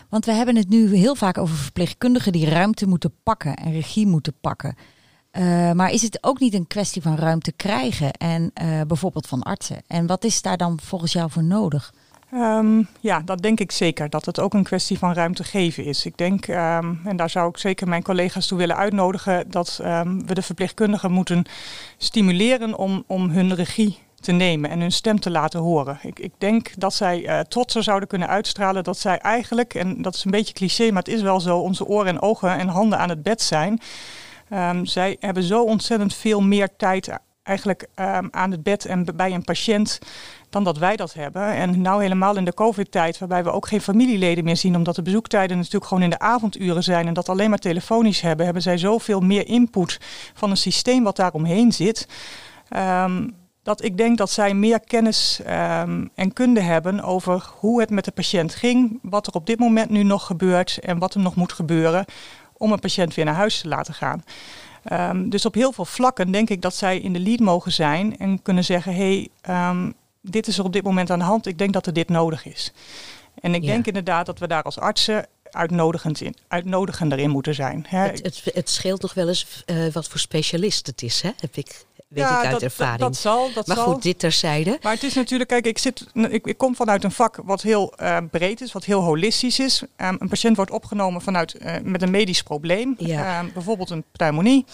[0.10, 4.07] Want we hebben het nu heel vaak over verpleegkundigen die ruimte moeten pakken en regie
[4.07, 4.75] moeten pakken.
[5.38, 9.43] Uh, maar is het ook niet een kwestie van ruimte krijgen en uh, bijvoorbeeld van
[9.43, 9.82] artsen?
[9.88, 11.93] En wat is daar dan volgens jou voor nodig?
[12.34, 14.10] Um, ja, dat denk ik zeker.
[14.10, 16.06] Dat het ook een kwestie van ruimte geven is.
[16.06, 20.28] Ik denk, um, en daar zou ik zeker mijn collega's toe willen uitnodigen, dat um,
[20.28, 21.45] we de verpleegkundigen moeten
[21.97, 26.00] stimuleren om, om hun regie te nemen en hun stem te laten horen.
[26.02, 30.15] Ik, ik denk dat zij uh, trotser zouden kunnen uitstralen dat zij eigenlijk, en dat
[30.15, 33.00] is een beetje cliché, maar het is wel zo, onze oren en ogen en handen
[33.00, 33.82] aan het bed zijn.
[34.53, 39.33] Um, zij hebben zo ontzettend veel meer tijd eigenlijk um, aan het bed en bij
[39.33, 39.99] een patiënt
[40.49, 41.53] dan dat wij dat hebben.
[41.53, 45.01] En nou helemaal in de COVID-tijd, waarbij we ook geen familieleden meer zien, omdat de
[45.01, 48.77] bezoektijden natuurlijk gewoon in de avonduren zijn en dat alleen maar telefonisch hebben, hebben zij
[48.77, 49.99] zoveel meer input
[50.33, 52.07] van een systeem wat daaromheen zit.
[52.75, 55.41] Um, dat ik denk dat zij meer kennis
[56.15, 59.89] en kunde hebben over hoe het met de patiënt ging, wat er op dit moment
[59.89, 62.05] nu nog gebeurt en wat er nog moet gebeuren
[62.58, 64.24] om een patiënt weer naar huis te laten gaan.
[64.91, 68.17] Um, dus op heel veel vlakken denk ik dat zij in de lead mogen zijn
[68.17, 71.46] en kunnen zeggen: hé, hey, um, dit is er op dit moment aan de hand,
[71.46, 72.74] ik denk dat er dit nodig is.
[73.41, 73.67] En ik ja.
[73.67, 75.26] denk inderdaad dat we daar als artsen
[75.58, 77.86] uitnodigend in, uitnodigender in moeten zijn.
[77.88, 78.00] Hè.
[78.08, 81.32] Het, het, het scheelt nog wel eens uh, wat voor specialist het is, hè?
[81.39, 83.00] heb ik weet ja, ik uit dat, ervaring.
[83.00, 83.86] Dat, dat zal, dat maar zal.
[83.86, 84.80] goed, dit terzijde.
[84.82, 87.93] Maar het is natuurlijk, kijk, ik, zit, ik, ik kom vanuit een vak wat heel
[88.02, 89.82] uh, breed is, wat heel holistisch is.
[89.82, 93.39] Um, een patiënt wordt opgenomen vanuit, uh, met een medisch probleem, ja.
[93.39, 94.65] um, bijvoorbeeld een pneumonie.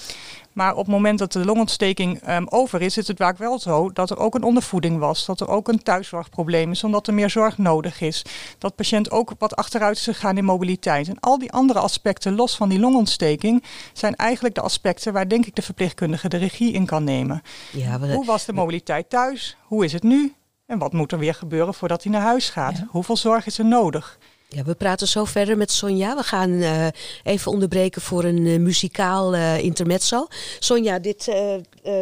[0.53, 3.91] Maar op het moment dat de longontsteking um, over is, is het vaak wel zo
[3.91, 5.25] dat er ook een ondervoeding was.
[5.25, 8.21] Dat er ook een thuiszorgprobleem is, omdat er meer zorg nodig is.
[8.57, 11.07] Dat de patiënt ook wat achteruit is gegaan in mobiliteit.
[11.07, 13.63] En al die andere aspecten, los van die longontsteking,
[13.93, 17.41] zijn eigenlijk de aspecten waar denk ik de verpleegkundige de regie in kan nemen.
[17.71, 19.57] Ja, Hoe was de mobiliteit thuis?
[19.63, 20.33] Hoe is het nu?
[20.65, 22.77] En wat moet er weer gebeuren voordat hij naar huis gaat?
[22.77, 22.87] Ja.
[22.89, 24.17] Hoeveel zorg is er nodig?
[24.53, 26.15] Ja, we praten zo verder met Sonja.
[26.15, 26.87] We gaan uh,
[27.23, 30.27] even onderbreken voor een uh, muzikaal uh, intermezzo.
[30.59, 31.27] Sonja, dit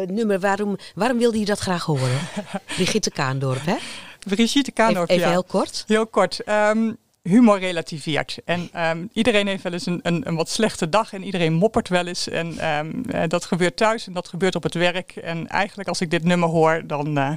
[0.06, 2.18] nummer, waarom, waarom wilde je dat graag horen?
[2.76, 3.76] Brigitte Kaandorp, hè?
[4.18, 5.32] Brigitte Kaandorp, Even, even ja.
[5.32, 5.84] heel kort.
[5.86, 6.48] Heel kort.
[6.48, 8.38] Um, humor relativeert.
[8.44, 11.88] En um, iedereen heeft wel eens een, een, een, wat slechte dag en iedereen moppert
[11.88, 12.28] wel eens.
[12.28, 15.16] En um, uh, dat gebeurt thuis en dat gebeurt op het werk.
[15.16, 17.32] En eigenlijk als ik dit nummer hoor, dan uh,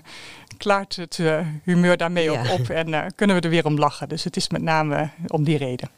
[0.57, 2.39] klaart het uh, humeur daarmee ja.
[2.39, 4.09] ook op en kunnen we er weer om lachen.
[4.09, 5.89] Dus het is met name om die reden.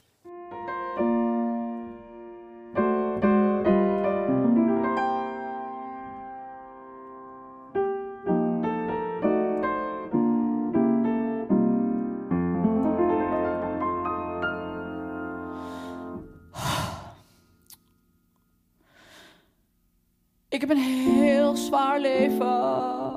[20.58, 23.14] Ik heb een heel zwaar leven.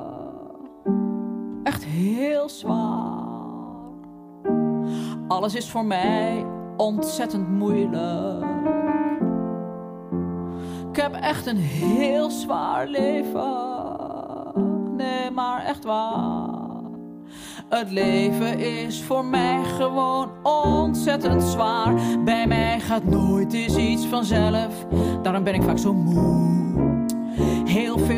[1.62, 3.18] Echt heel zwaar.
[5.28, 6.44] Alles is voor mij
[6.76, 8.44] ontzettend moeilijk.
[10.90, 13.56] Ik heb echt een heel zwaar leven.
[14.96, 16.48] Nee, maar echt waar.
[17.68, 21.94] Het leven is voor mij gewoon ontzettend zwaar.
[22.24, 24.86] Bij mij gaat nooit eens iets vanzelf.
[25.22, 26.59] Daarom ben ik vaak zo moe.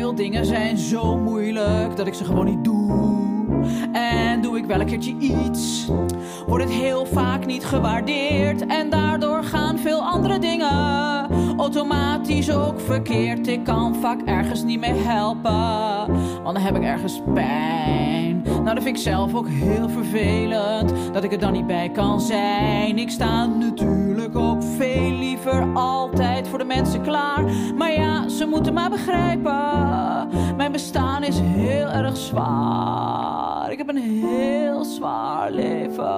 [0.03, 3.61] Veel dingen zijn zo moeilijk dat ik ze gewoon niet doe.
[3.93, 5.87] En doe ik wel een keertje iets,
[6.47, 8.65] wordt het heel vaak niet gewaardeerd.
[8.65, 10.71] En daardoor gaan veel andere dingen
[11.57, 13.47] automatisch ook verkeerd.
[13.47, 16.13] Ik kan vaak ergens niet meer helpen,
[16.43, 18.32] want dan heb ik ergens pijn.
[18.63, 22.21] Nou, dat vind ik zelf ook heel vervelend, dat ik er dan niet bij kan
[22.21, 22.97] zijn.
[22.97, 27.43] Ik sta natuurlijk ook veel liever altijd voor de mensen klaar.
[27.77, 33.71] Maar ja, ze moeten maar begrijpen, mijn bestaan is heel erg zwaar.
[33.71, 36.11] Ik heb een heel zwaar leven.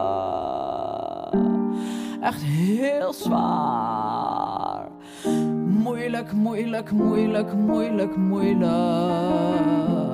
[2.22, 4.88] Echt heel zwaar.
[5.66, 10.05] Moeilijk, moeilijk, moeilijk, moeilijk, moeilijk.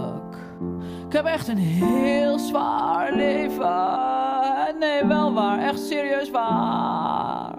[1.11, 4.79] Ik heb echt een heel zwaar leven.
[4.79, 7.53] Nee, wel waar, echt serieus waar.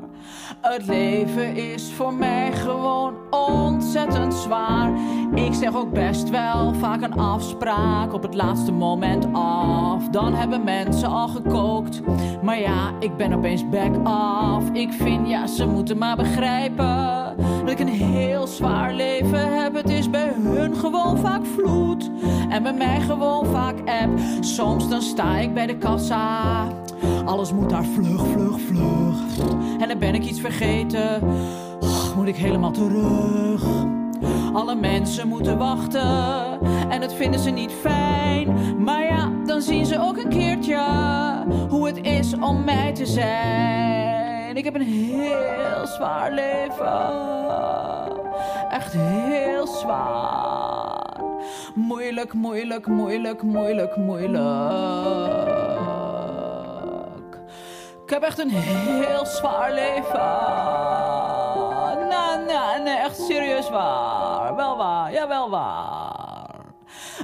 [0.60, 4.92] Het leven is voor mij gewoon ontzettend zwaar.
[5.34, 10.08] Ik zeg ook best wel vaak een afspraak op het laatste moment af.
[10.08, 12.00] Dan hebben mensen al gekookt.
[12.42, 14.70] Maar ja, ik ben opeens back off.
[14.72, 19.74] Ik vind ja, ze moeten maar begrijpen dat ik een heel zwaar leven heb.
[19.74, 22.10] Het bij hun gewoon vaak vloed.
[22.48, 24.18] En bij mij gewoon vaak app.
[24.40, 26.66] Soms dan sta ik bij de kassa.
[27.24, 29.48] Alles moet daar vlug, vlug, vlug.
[29.80, 31.22] En dan ben ik iets vergeten.
[31.80, 33.64] Oh, moet ik helemaal terug.
[34.52, 38.56] Alle mensen moeten wachten en dat vinden ze niet fijn.
[38.84, 40.86] Maar ja, dan zien ze ook een keertje
[41.68, 44.31] hoe het is om mij te zijn.
[44.56, 47.30] Ik heb een heel zwaar leven.
[48.70, 51.20] Echt heel zwaar.
[51.74, 54.42] Moeilijk, moeilijk, moeilijk, moeilijk, moeilijk.
[58.04, 60.30] Ik heb echt een heel zwaar leven.
[62.08, 64.56] Nee, nee, nee, echt serieus waar.
[64.56, 66.01] Wel waar, ja, wel waar.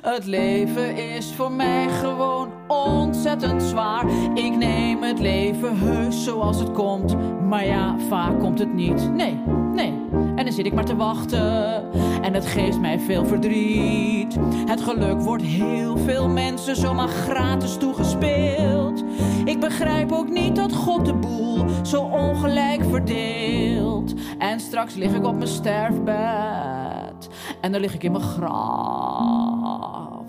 [0.03, 4.05] Het leven is voor mij gewoon ontzettend zwaar.
[4.35, 7.17] Ik neem het leven heus zoals het komt.
[7.43, 9.13] Maar ja, vaak komt het niet.
[9.13, 9.41] Nee,
[9.75, 10.08] nee.
[10.49, 11.93] Dan zit ik maar te wachten.
[12.23, 14.37] En het geeft mij veel verdriet.
[14.67, 19.05] Het geluk wordt heel veel mensen zomaar gratis toegespeeld.
[19.45, 24.15] Ik begrijp ook niet dat God de boel zo ongelijk verdeelt.
[24.39, 27.29] En straks lig ik op mijn sterfbed.
[27.61, 30.27] En dan lig ik in mijn graf.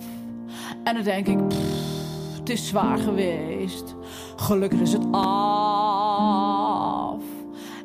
[0.83, 3.95] En dan denk ik, pff, het is zwaar geweest.
[4.35, 7.21] Gelukkig is het af.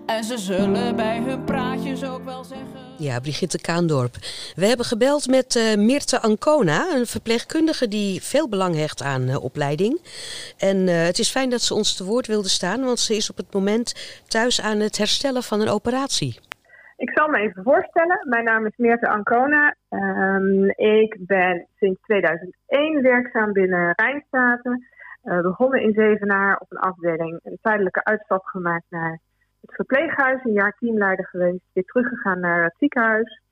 [0.06, 2.80] En ze zullen bij hun praatjes ook wel zeggen.
[2.98, 4.14] Ja, Brigitte Kaandorp.
[4.56, 9.44] We hebben gebeld met uh, Mirte Ancona, een verpleegkundige die veel belang hecht aan uh,
[9.44, 10.00] opleiding.
[10.58, 13.30] En uh, het is fijn dat ze ons te woord wilde staan, want ze is
[13.30, 16.38] op het moment thuis aan het herstellen van een operatie.
[16.96, 18.26] Ik zal me even voorstellen.
[18.28, 19.74] Mijn naam is Meerte Ancona.
[19.88, 24.86] Um, ik ben sinds 2001 werkzaam binnen Rijnstaten.
[25.24, 27.40] Uh, begonnen in Zevenaar op een afdeling.
[27.42, 29.20] Een tijdelijke uitstap gemaakt naar
[29.66, 30.44] het verpleeghuis.
[30.44, 31.60] Een jaar teamleider geweest.
[31.72, 33.42] Weer teruggegaan naar het ziekenhuis.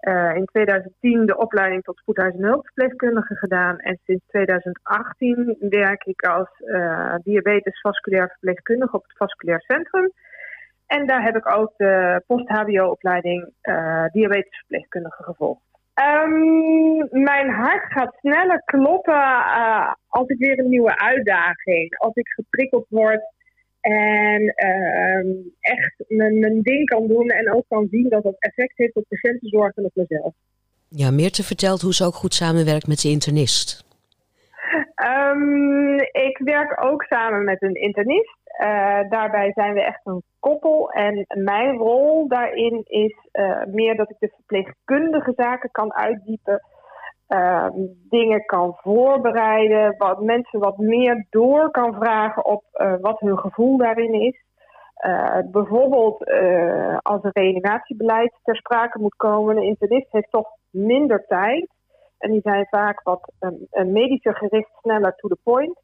[0.00, 3.78] Uh, in 2010 de opleiding tot spoedhuis- en hulpverpleegkundige gedaan.
[3.78, 10.12] En sinds 2018 werk ik als uh, diabetes vasculair verpleegkundige op het vasculair centrum.
[10.86, 15.60] En daar heb ik ook de post-HBO-opleiding uh, diabetesverpleegkundige gevolgd.
[15.94, 19.44] Um, mijn hart gaat sneller kloppen
[20.08, 23.20] als ik weer een nieuwe uitdaging, als ik geprikkeld word
[23.80, 28.76] en uh, echt mijn, mijn ding kan doen en ook kan zien dat dat effect
[28.76, 30.34] heeft op patiëntenzorg en op mezelf.
[30.88, 33.88] Ja, Meerte vertelt hoe ze ook goed samenwerkt met de internist.
[35.08, 38.38] Um, ik werk ook samen met een internist.
[38.60, 40.90] Uh, daarbij zijn we echt een koppel.
[40.90, 46.62] En mijn rol daarin is uh, meer dat ik de verpleegkundige zaken kan uitdiepen.
[47.32, 47.66] Uh,
[48.08, 49.94] dingen kan voorbereiden.
[49.98, 52.64] Wat mensen wat meer door kan vragen op
[53.00, 54.44] wat hun gevoel daarin is.
[55.50, 56.24] bijvoorbeeld
[57.02, 59.56] als een reanimatiebeleid ter sprake moet komen.
[59.56, 61.68] Een internist heeft toch minder tijd.
[62.18, 65.78] En die zijn vaak wat um, medischer gericht, sneller to the point.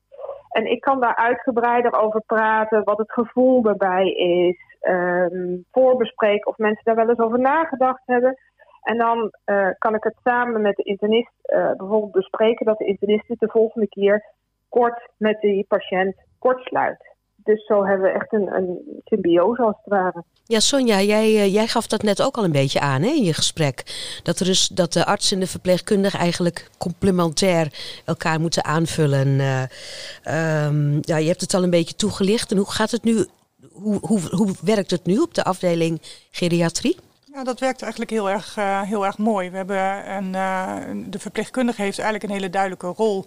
[0.50, 4.56] En ik kan daar uitgebreider over praten, wat het gevoel daarbij is,
[4.88, 8.36] um, voorbespreken of mensen daar wel eens over nagedacht hebben.
[8.86, 12.86] En dan uh, kan ik het samen met de internist uh, bijvoorbeeld bespreken dat de
[12.86, 14.24] internist het de volgende keer
[14.68, 17.14] kort met die patiënt kort sluit.
[17.36, 20.24] Dus zo hebben we echt een, een symbiose als het ware.
[20.44, 23.24] Ja, Sonja, jij, uh, jij gaf dat net ook al een beetje aan hè, in
[23.24, 23.82] je gesprek.
[24.22, 27.72] Dat, er dus, dat de arts en de verpleegkundige eigenlijk complementair
[28.04, 29.28] elkaar moeten aanvullen.
[29.28, 32.50] Um, ja, je hebt het al een beetje toegelicht.
[32.50, 33.26] En hoe gaat het nu?
[33.72, 35.98] Hoe, hoe, hoe werkt het nu op de afdeling
[36.30, 36.96] geriatrie?
[37.36, 39.50] Ja, dat werkt eigenlijk heel erg, uh, heel erg mooi.
[39.50, 40.76] We hebben een, uh,
[41.10, 43.24] de verpleegkundige heeft eigenlijk een hele duidelijke rol.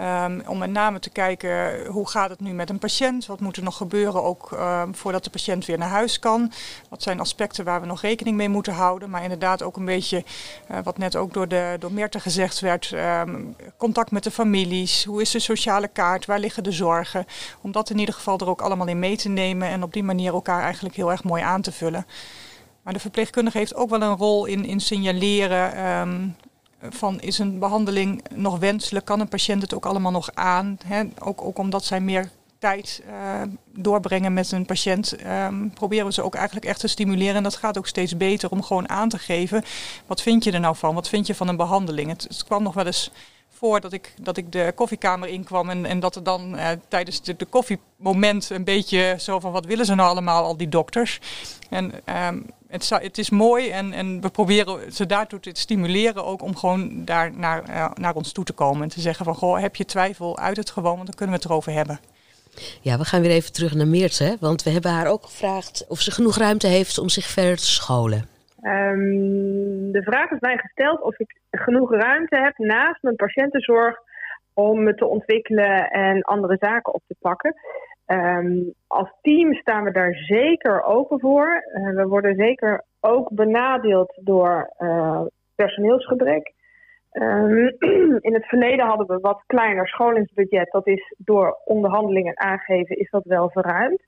[0.00, 3.26] Um, om met name te kijken hoe gaat het nu met een patiënt?
[3.26, 6.52] Wat moet er nog gebeuren ook um, voordat de patiënt weer naar huis kan?
[6.88, 9.10] Wat zijn aspecten waar we nog rekening mee moeten houden?
[9.10, 10.24] Maar inderdaad ook een beetje,
[10.70, 15.04] uh, wat net ook door, de, door Meerte gezegd werd, um, contact met de families.
[15.04, 16.26] Hoe is de sociale kaart?
[16.26, 17.26] Waar liggen de zorgen?
[17.60, 20.04] Om dat in ieder geval er ook allemaal in mee te nemen en op die
[20.04, 22.06] manier elkaar eigenlijk heel erg mooi aan te vullen.
[22.88, 26.36] Maar de verpleegkundige heeft ook wel een rol in, in signaleren
[26.80, 29.04] van is een behandeling nog wenselijk?
[29.04, 30.78] Kan een patiënt het ook allemaal nog aan?
[31.18, 36.22] Ook, ook omdat zij meer tijd uh, doorbrengen met een patiënt, um, proberen we ze
[36.22, 37.34] ook eigenlijk echt te stimuleren.
[37.34, 39.64] En dat gaat ook steeds beter om gewoon aan te geven.
[40.06, 40.94] Wat vind je er nou van?
[40.94, 42.08] Wat vind je van een behandeling?
[42.08, 43.10] Het, kwam nog wel eens
[43.48, 47.22] voor dat ik, dat ik de koffiekamer inkwam en, en dat er dan uh, tijdens
[47.22, 51.20] de, de koffiemoment een beetje zo van wat willen ze nou allemaal, al die dokters.
[51.70, 51.92] En
[52.26, 56.56] um, het, het, is mooi en, en, we proberen ze daartoe te stimuleren ook om
[56.56, 58.82] gewoon daar naar, uh, naar ons toe te komen.
[58.82, 61.40] En te zeggen van, goh, heb je twijfel, uit het gewoon, want dan kunnen we
[61.42, 62.00] het erover hebben.
[62.80, 66.00] Ja, we gaan weer even terug naar Meerte, want we hebben haar ook gevraagd of
[66.00, 68.28] ze genoeg ruimte heeft om zich verder te scholen.
[68.62, 73.96] Um, de vraag is mij gesteld of ik genoeg ruimte heb naast mijn patiëntenzorg
[74.54, 77.54] om me te ontwikkelen en andere zaken op te pakken.
[78.10, 81.64] Um, als team staan we daar zeker open voor.
[81.74, 85.22] Uh, we worden zeker ook benadeeld door uh,
[85.54, 86.52] personeelsgebrek.
[87.12, 87.76] Um,
[88.28, 90.70] in het verleden hadden we wat kleiner scholingsbudget.
[90.70, 94.02] Dat is door onderhandelingen aangeven is dat wel verruimd.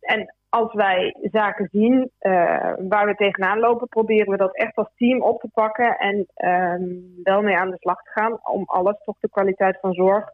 [0.00, 4.90] En als wij zaken zien uh, waar we tegenaan lopen, proberen we dat echt als
[4.96, 8.96] team op te pakken en um, wel mee aan de slag te gaan om alles
[9.04, 10.30] toch de kwaliteit van zorg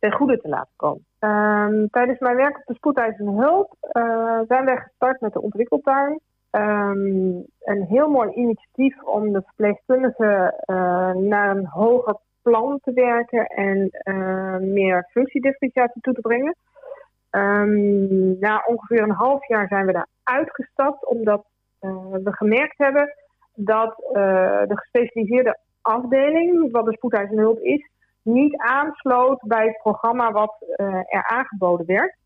[0.00, 1.04] ten goede te laten komen.
[1.20, 6.20] Um, tijdens mijn werk op de spoedeisende hulp uh, zijn wij gestart met de ontwikkeltuin.
[6.50, 13.46] Um, een heel mooi initiatief om de verpleegkundigen uh, naar een hoger plan te werken
[13.46, 16.54] en uh, meer functiedifferentiatie toe te brengen.
[17.30, 21.44] Um, na ongeveer een half jaar zijn we daar uitgestapt omdat
[22.10, 23.14] we gemerkt hebben
[23.54, 23.96] dat
[24.66, 27.90] de gespecialiseerde afdeling, wat de spoedeisende hulp is,
[28.22, 32.18] niet aansloot bij het programma wat uh, er aangeboden werd.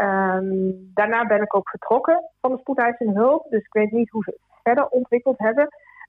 [0.00, 4.22] Um, daarna ben ik ook vertrokken van de spoedeisende hulp, dus ik weet niet hoe
[4.22, 5.68] ze het verder ontwikkeld hebben.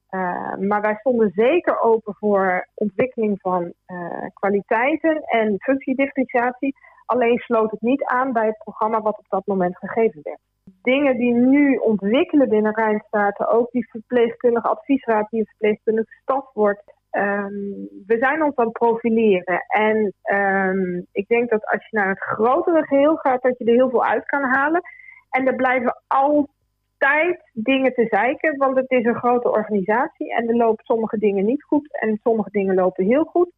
[0.09, 6.75] Uh, maar wij stonden zeker open voor ontwikkeling van uh, kwaliteiten en functiedifferentiatie.
[7.05, 10.39] Alleen sloot het niet aan bij het programma wat op dat moment gegeven werd.
[10.81, 16.83] Dingen die nu ontwikkelen binnen Rijnstaten, ook die verpleegkundige adviesraad die een verpleegkundige staf wordt,
[17.11, 19.65] Um, we zijn ons aan het profileren.
[19.67, 23.73] En um, ik denk dat als je naar het grotere geheel gaat, dat je er
[23.73, 24.81] heel veel uit kan halen.
[25.29, 30.35] En er blijven altijd dingen te zeiken, want het is een grote organisatie.
[30.35, 33.51] En er lopen sommige dingen niet goed en sommige dingen lopen heel goed.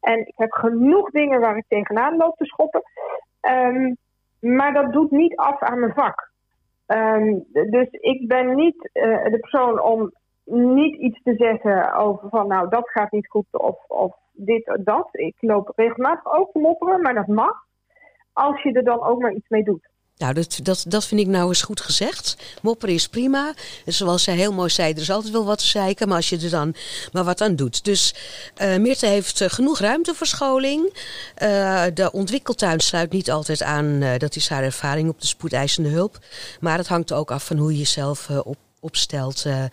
[0.00, 2.82] En ik heb genoeg dingen waar ik tegenaan loop te schoppen.
[3.40, 3.96] Um,
[4.40, 6.30] maar dat doet niet af aan mijn vak.
[7.70, 10.12] dus ik ben niet uh, de persoon om
[10.50, 14.76] niet iets te zeggen over van nou dat gaat niet goed of, of dit of
[14.84, 15.08] dat.
[15.12, 17.66] Ik loop regelmatig ook te mopperen, maar dat mag.
[18.32, 19.88] Als je er dan ook maar iets mee doet.
[20.16, 22.58] Nou, dat, dat, dat vind ik nou eens goed gezegd.
[22.62, 23.54] Mopperen is prima.
[23.84, 26.08] Zoals zij heel mooi zei, er is altijd wel wat te zeiken.
[26.08, 26.74] Maar als je er dan
[27.12, 27.84] maar wat aan doet.
[27.84, 28.14] Dus
[28.62, 30.84] uh, heeft uh, genoeg ruimte voor scholing.
[31.42, 34.00] Uh, de ontwikkeltuin sluit niet altijd aan.
[34.18, 36.18] dat is haar ervaring op de spoedeisende hulp.
[36.60, 39.44] Maar het hangt ook af van hoe je jezelf op opstelt.
[39.46, 39.64] Uh,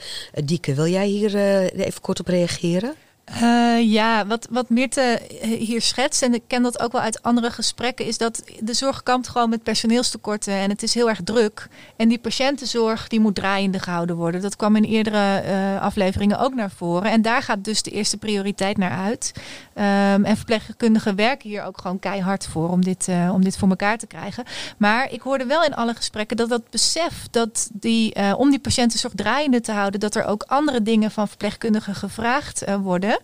[0.44, 2.96] Dieke, wil jij hier uh, even kort op reageren?
[3.32, 7.52] Uh, ja, wat, wat Mirte hier schetst, en ik ken dat ook wel uit andere
[7.52, 11.68] gesprekken, is dat de zorg kampt gewoon met personeelstekorten en het is heel erg druk.
[11.96, 14.42] En die patiëntenzorg die moet draaiende gehouden worden.
[14.42, 17.12] Dat kwam in eerdere uh, afleveringen ook naar voren.
[17.12, 19.32] En daar gaat dus de eerste prioriteit naar uit.
[19.76, 23.70] Um, en verpleegkundigen werken hier ook gewoon keihard voor om dit, uh, om dit voor
[23.70, 24.44] elkaar te krijgen.
[24.78, 29.14] Maar ik hoorde wel in alle gesprekken dat dat besef dat die, om die patiëntenzorg
[29.16, 33.15] draaiende te houden, dat er ook andere dingen van verpleegkundigen gevraagd worden.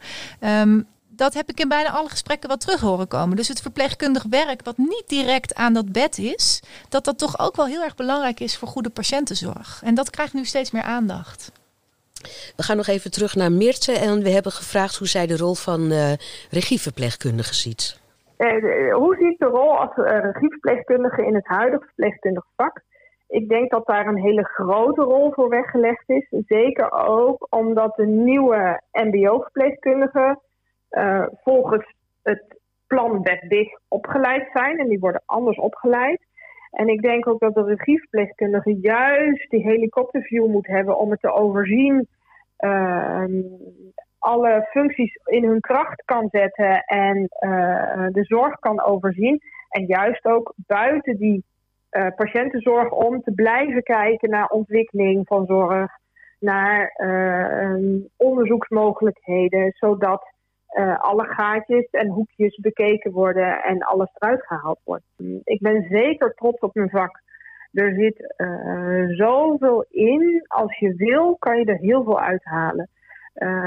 [0.43, 3.36] Um, dat heb ik in bijna alle gesprekken wel terug horen komen.
[3.36, 7.56] Dus het verpleegkundig werk, wat niet direct aan dat bed is, dat dat toch ook
[7.56, 9.82] wel heel erg belangrijk is voor goede patiëntenzorg.
[9.84, 11.51] En dat krijgt nu steeds meer aandacht.
[12.56, 15.56] We gaan nog even terug naar Meerte en we hebben gevraagd hoe zij de rol
[15.56, 16.12] van uh,
[16.49, 17.99] regieverpleegkundige ziet.
[18.38, 22.82] Uh, hoe ziet de rol als uh, regieverpleegkundige in het huidige verpleegkundig vak?
[23.32, 26.27] Ik denk dat daar een hele grote rol voor weggelegd is.
[26.47, 30.39] Zeker ook omdat de nieuwe MBO-verpleegkundigen
[30.89, 34.79] uh, volgens het plan Big opgeleid zijn.
[34.79, 36.21] En die worden anders opgeleid.
[36.71, 41.32] En ik denk ook dat de regieverpleegkundige juist die helikopterview moet hebben om het te
[41.32, 42.07] overzien.
[42.59, 43.23] Uh,
[44.21, 49.41] alle functies in hun kracht kan zetten en eh, de zorg kan overzien.
[49.69, 51.43] En juist ook buiten die
[51.92, 55.92] uh, patiëntenzorg om te blijven kijken naar ontwikkeling van zorg,
[56.39, 60.34] naar uh, onderzoeksmogelijkheden, zodat
[60.78, 65.04] uh, alle gaatjes en hoekjes bekeken worden en alles eruit gehaald wordt.
[65.44, 67.22] Ik ben zeker trots op mijn vak.
[67.72, 68.34] Er zit
[69.18, 70.46] zoveel in.
[70.48, 72.89] Als je wil, kan je er heel veel uithalen.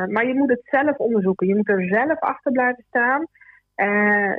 [0.09, 1.47] maar je moet het zelf onderzoeken.
[1.47, 3.27] Je moet er zelf achter blijven staan.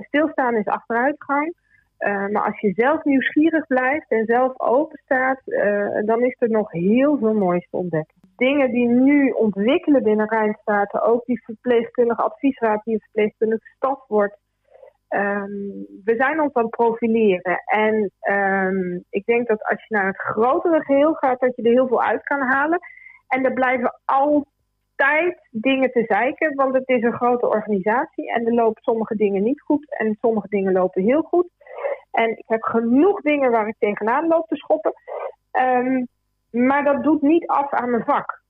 [0.08, 1.54] stilstaan is achteruitgang.
[2.00, 6.50] Uh, maar als je zelf nieuwsgierig blijft en zelf open staat, uh, dan is er
[6.50, 8.16] nog heel veel moois te ontdekken.
[8.36, 14.38] Dingen die nu ontwikkelen binnen Rijnstaten, ook die verpleegkundige adviesraad die een verpleegkundige stad wordt.
[15.10, 17.62] Um, we zijn ons aan het profileren.
[17.66, 21.72] En um, ik denk dat als je naar het grotere geheel gaat, dat je er
[21.72, 22.80] heel veel uit kan halen.
[23.28, 28.54] En er blijven altijd dingen te zeiken, want het is een grote organisatie en er
[28.54, 31.50] lopen sommige dingen niet goed en sommige dingen lopen heel goed.
[32.16, 34.94] En ik heb genoeg dingen waar ik tegenaan loop te schoppen.
[35.52, 36.08] Um,
[36.50, 38.42] maar dat doet niet af aan mijn vak.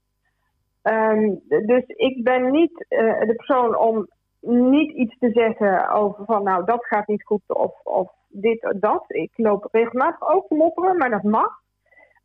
[0.84, 4.08] Um, dus ik ben niet uh, de persoon om
[4.48, 8.80] niet iets te zeggen over van nou dat gaat niet goed of, of dit of
[8.80, 9.04] dat.
[9.08, 11.50] Ik loop regelmatig ook te mopperen, maar dat mag.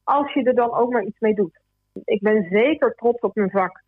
[0.04, 1.60] Als je er dan ook maar iets mee doet.
[2.04, 3.82] Ik ben zeker trots op mijn vak.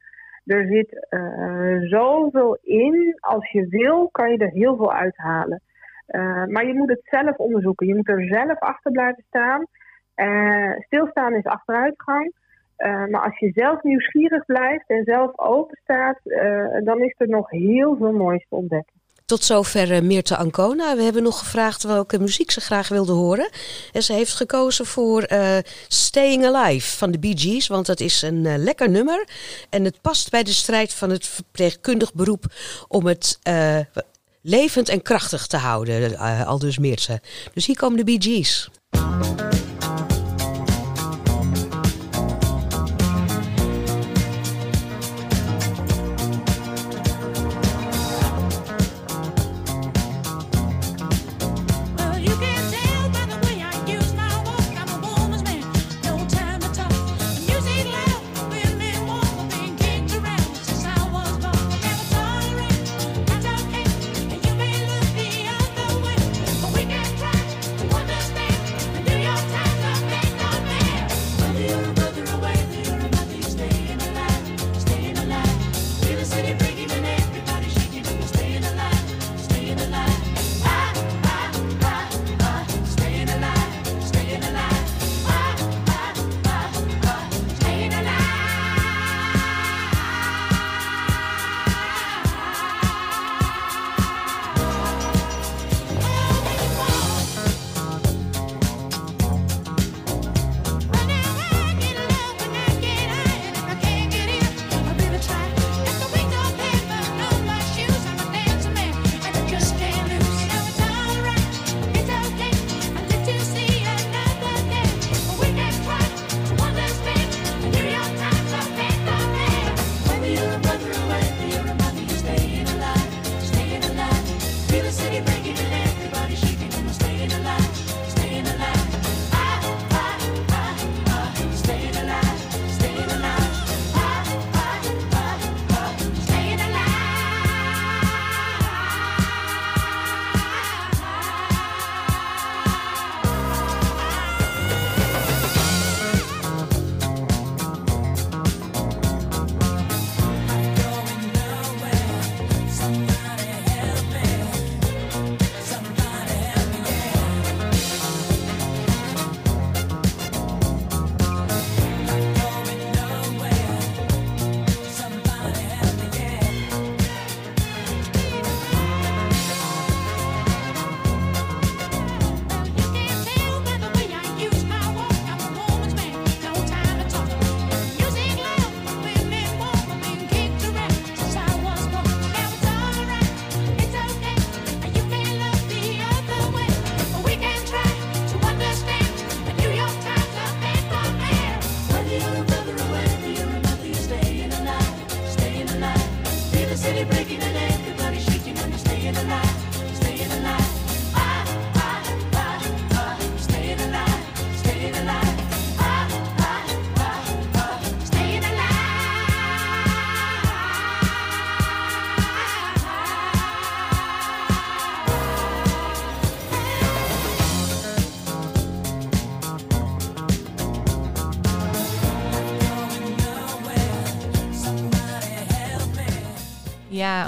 [0.45, 3.17] Er zit uh, zoveel in.
[3.21, 5.63] Als je wil, kan je er heel veel uithalen.
[6.13, 7.87] Uh, maar je moet het zelf onderzoeken.
[7.87, 9.67] Je moet er zelf achter blijven staan.
[10.17, 12.33] Uh, stilstaan is achteruitgang.
[12.79, 16.19] Uh, maar als je zelf nieuwsgierig blijft en zelf open staat,
[16.85, 19.01] dan is er nog heel veel moois te ontdekken.
[19.27, 20.97] Tot zover Meerte Ancona.
[20.97, 23.51] We hebben nog gevraagd welke muziek ze graag wilde horen.
[23.93, 25.27] En ze heeft gekozen voor
[25.89, 27.67] Staying Alive van de Bee Gees.
[27.69, 29.29] Want dat is een lekker nummer.
[29.71, 32.45] En het past bij de strijd van het verpleegkundig beroep
[32.89, 33.39] om het
[34.43, 37.21] levend en krachtig te houden, uh, al dus Meertse.
[37.55, 38.71] Dus hier komen de Gees.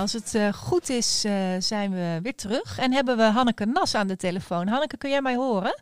[0.05, 2.79] Als het eh, goed is, eh, zijn we weer terug.
[2.79, 4.67] En hebben we Hanneke Nas aan de telefoon.
[4.67, 5.75] Hanneke, kun jij mij horen?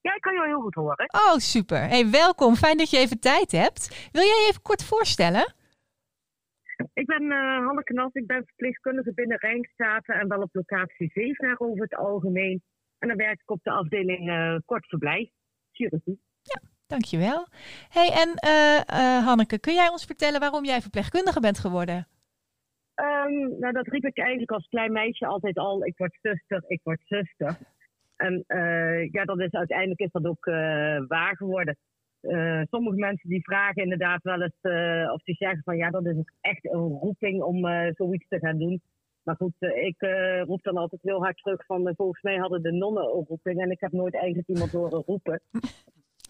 [0.00, 1.06] Ja, ik kan jou heel goed horen.
[1.08, 1.88] Oh, super.
[1.88, 2.54] Hey, welkom.
[2.54, 4.08] Fijn dat je even tijd hebt.
[4.12, 5.54] Wil jij je even kort voorstellen?
[6.92, 11.58] Ik ben uh, Hanneke Nas, ik ben verpleegkundige binnen Rijnstaten en wel op locatie Zevenaar
[11.58, 12.62] over het algemeen.
[12.98, 15.30] En dan werk ik op de afdeling uh, kort verblijf,
[15.72, 16.20] chirurgie.
[16.42, 17.46] Ja, dankjewel.
[17.88, 22.06] hey, en uh, Hanneke, kun jij ons vertellen waarom jij verpleegkundige bent geworden?
[23.02, 25.86] Um, nou, dat riep ik eigenlijk als klein meisje altijd al.
[25.86, 27.56] Ik word zuster, ik word zuster.
[28.16, 28.44] En
[29.10, 30.44] ja, dat is, uiteindelijk is dat ook
[31.06, 31.76] waar geworden.
[32.20, 34.60] Uh, sommige mensen die vragen inderdaad wel eens,
[35.12, 38.80] of die zeggen van ja, dat is echt een roeping om zoiets te gaan doen.
[39.22, 39.96] Maar goed, ik
[40.46, 43.70] roep dan altijd heel hard terug van volgens mij hadden de nonnen een roeping en
[43.70, 45.40] ik heb nooit eigenlijk iemand horen roepen.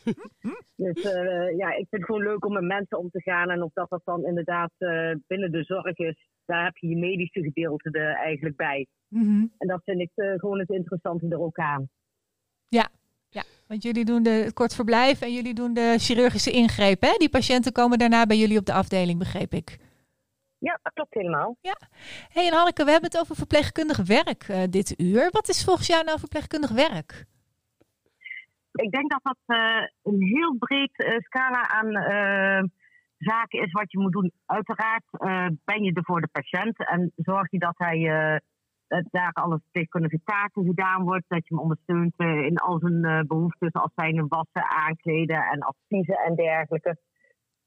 [0.83, 1.03] dus
[1.57, 3.91] ja, ik vind het gewoon leuk om met mensen om te gaan en of dat
[3.91, 4.73] dat dan inderdaad
[5.27, 8.87] binnen de zorg is, daar heb je je medische gedeelte er eigenlijk bij.
[9.09, 9.53] Mm -hmm.
[9.59, 11.89] En dat vind ik gewoon het interessante er ook aan.
[12.69, 12.89] Ja,
[13.29, 17.01] ja, want jullie doen de, het kort verblijf en jullie doen de chirurgische ingreep.
[17.01, 17.15] Hè?
[17.17, 19.79] Die patiënten komen daarna bij jullie op de afdeling, begreep ik.
[20.59, 21.57] Ja, dat klopt helemaal.
[21.61, 21.77] Ja.
[22.29, 25.29] hey, en Hanneke, we hebben het over verpleegkundig werk dit uur.
[25.31, 27.27] Wat is volgens jou nou verpleegkundig werk?
[28.73, 31.93] Ik denk dat dat uh, een heel breed uh, scala aan
[33.17, 34.33] zaken is wat je moet doen.
[34.47, 35.05] Uiteraard
[35.65, 37.99] ben je er voor de patiënt en zorg je dat hij
[39.11, 41.25] daar alle verpleegkundige taken gedaan wordt.
[41.29, 46.35] Dat je hem ondersteunt in al zijn behoeftes als zijn wassen, aankleden en adviezen en
[46.35, 46.97] dergelijke.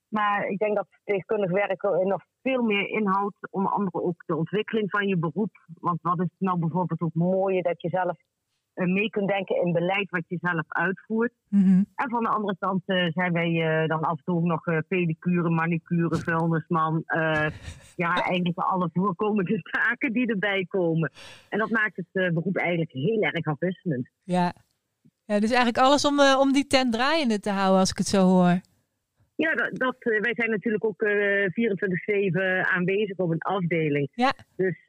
[0.09, 4.89] Maar ik denk dat verpleegkundig werken nog veel meer inhoudt, onder andere ook de ontwikkeling
[4.89, 5.51] van je beroep.
[5.79, 8.17] Want wat is nou bijvoorbeeld ook mooie dat je zelf
[8.75, 11.31] mee kunt denken in beleid wat je zelf uitvoert.
[11.49, 11.85] Mm -hmm.
[11.95, 14.85] En van de andere kant uh, zijn wij uh, dan af en toe ook nog
[14.87, 17.03] pedicure, manicure, vuilnisman.
[17.95, 21.11] ja, eigenlijk alle voorkomende taken die erbij komen.
[21.49, 24.09] En dat maakt het beroep eigenlijk heel erg afwisselend.
[24.23, 24.53] Ja.
[25.25, 28.21] ja, dus eigenlijk alles om, om die tent draaiende te houden, als ik het zo
[28.21, 28.59] hoor.
[29.35, 34.09] Ja, dat, dat wij zijn natuurlijk ook 24-7 aanwezig op een afdeling.
[34.11, 34.33] Ja.
[34.55, 34.83] Dus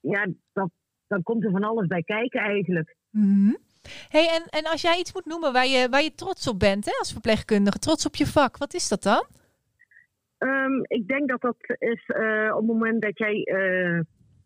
[0.00, 0.70] ja, dat,
[1.10, 2.96] dan komt er van alles bij kijken eigenlijk.
[3.10, 3.56] Mm -hmm.
[4.08, 6.84] hey, en, en als jij iets moet noemen waar je, waar je trots op bent
[6.84, 9.24] hè, als verpleegkundige, trots op je vak, wat is dat dan?
[10.38, 14.00] Um, ik denk dat dat is uh, op het moment dat jij uh,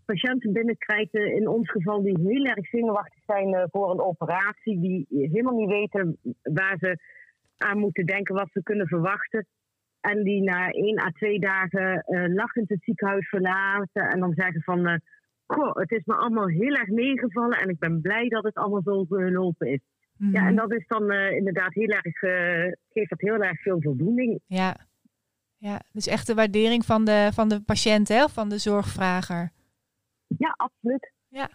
[0.05, 5.07] patiënten binnenkrijgt, uh, in ons geval die heel erg zenuwachtig zijn voor een operatie, die
[5.09, 6.99] helemaal niet weten waar ze
[7.57, 9.47] aan moeten denken, wat ze kunnen verwachten.
[10.01, 12.05] En die na één à twee dagen
[12.35, 15.01] lachend het ziekenhuis verlaten en dan zeggen van
[15.47, 18.83] goh, het is me allemaal heel erg meegevallen en ik ben blij dat het allemaal
[18.83, 19.81] zo gelopen is.
[20.17, 20.37] Mm -hmm.
[20.37, 23.81] Ja, en dat is dan uh, inderdaad heel erg, uh, geeft dat heel erg veel
[23.81, 24.41] voldoening.
[24.47, 24.77] Ja,
[25.57, 29.53] ja dus echt de waardering van de, van de patiënt, hè, van de zorgvrager.
[30.39, 31.13] Ja, absoluut.
[31.29, 31.49] Ja.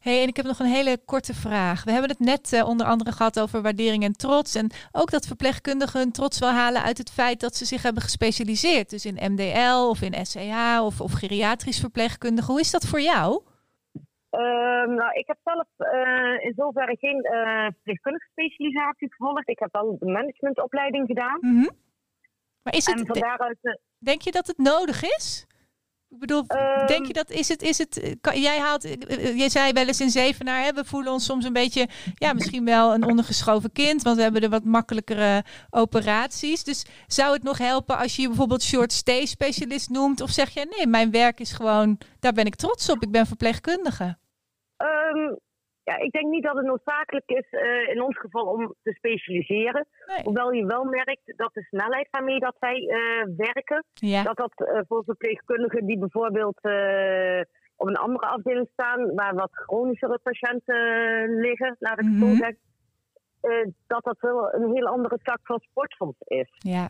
[0.00, 1.84] Hey, en ik heb nog een hele korte vraag.
[1.84, 4.54] We hebben het net uh, onder andere gehad over waardering en trots.
[4.54, 8.02] En ook dat verpleegkundigen hun trots wel halen uit het feit dat ze zich hebben
[8.02, 8.90] gespecialiseerd.
[8.90, 12.50] Dus in MDL of in SCH of, of geriatrisch verpleegkundige.
[12.50, 13.42] Hoe is dat voor jou?
[14.30, 19.48] Um, nou, ik heb zelf uh, in zoverre geen uh, verpleegkundige specialisatie gevolgd.
[19.48, 21.38] Ik heb wel de managementopleiding gedaan.
[21.40, 21.70] Mm -hmm.
[22.62, 25.46] Maar is het, en van daaruit, denk je dat het nodig is?
[26.10, 28.82] Ik bedoel, um, denk je dat is het, is het, kan, jij haalt,
[29.34, 32.64] jij zei wel eens in Zevenaar, hè, we voelen ons soms een beetje, ja, misschien
[32.64, 36.64] wel een ondergeschoven kind, want we hebben er wat makkelijkere operaties.
[36.64, 40.50] Dus zou het nog helpen als je je bijvoorbeeld short stay specialist noemt, of zeg
[40.50, 44.18] je nee, mijn werk is gewoon, daar ben ik trots op, ik ben verpleegkundige?
[44.76, 45.38] Um,
[45.90, 49.86] ja, ik denk niet dat het noodzakelijk is uh, in ons geval om te specialiseren.
[50.06, 50.22] Nee.
[50.24, 54.22] Hoewel je wel merkt dat de snelheid waarmee dat wij uh, werken, ja.
[54.22, 56.56] dat dat uh, voor verpleegkundigen die bijvoorbeeld
[57.76, 60.80] op een andere afdeling staan, waar wat chronischere patiënten
[61.40, 62.30] liggen, laat ik het Mhm.
[62.30, 62.58] zo zeggen,
[63.86, 66.50] dat dat wel een heel andere tak van sport soms is.
[66.58, 66.88] Ja.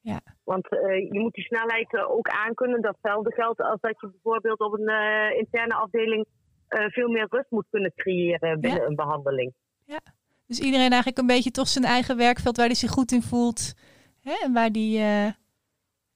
[0.00, 0.20] Ja.
[0.44, 0.66] Want
[1.10, 2.80] je moet die snelheid ook aankunnen.
[2.82, 4.90] Datzelfde geldt als dat je bijvoorbeeld op een
[5.36, 6.41] interne afdeling uh,
[6.90, 8.86] veel meer rust moet kunnen creëren binnen Ja.
[8.86, 9.52] een behandeling.
[9.84, 10.00] Ja.
[10.46, 13.74] Dus iedereen eigenlijk een beetje toch zijn eigen werkveld waar hij zich goed in voelt.
[14.22, 14.32] Hè?
[14.42, 15.26] En waar die, uh,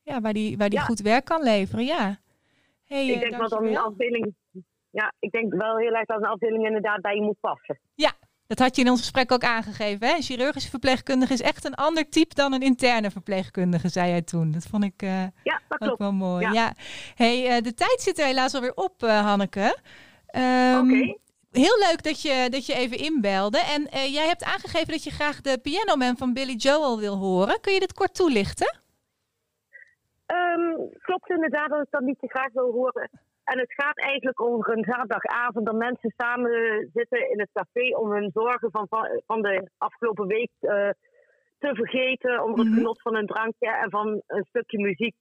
[0.03, 0.85] ja, waar die, waar die Ja.
[0.85, 1.85] goed werk kan leveren.
[1.85, 2.19] Ja.
[2.85, 4.35] Hey, ik eh, denk wel dat een afdeling.
[4.91, 7.79] Ja, ik denk wel heel erg dat een afdeling inderdaad bij je moet passen.
[7.95, 8.13] Ja,
[8.47, 10.07] dat had je in ons gesprek ook aangegeven.
[10.09, 10.15] Hè?
[10.15, 14.51] Een chirurgische verpleegkundige is echt een ander type dan een interne verpleegkundige, zei jij toen.
[14.53, 15.99] Dat vond ik eh, Ja, dat ook klopt.
[15.99, 16.43] wel mooi.
[16.45, 16.53] Ja.
[16.53, 16.73] Ja.
[17.15, 19.77] Hey, eh, de tijd zit er helaas alweer op, eh, Hanneke.
[20.81, 21.17] Oké.
[21.51, 23.59] Heel leuk dat je, dat je even inbelde.
[23.59, 27.17] En eh, jij hebt aangegeven dat je graag de Piano Man van Billy Joel wil
[27.17, 27.61] horen.
[27.61, 28.79] Kun je dit kort toelichten?
[30.27, 33.11] Ehm, klopt inderdaad dat ik dat niet te graag wil horen.
[33.45, 38.11] En het gaat eigenlijk over een zaterdagavond dat mensen samen zitten in het café om
[38.13, 38.87] hun zorgen van,
[39.27, 40.71] van de afgelopen week uh,
[41.59, 42.43] te vergeten.
[42.43, 42.77] Onder het Mhm.
[42.77, 45.15] genot van een drankje en van een stukje muziek.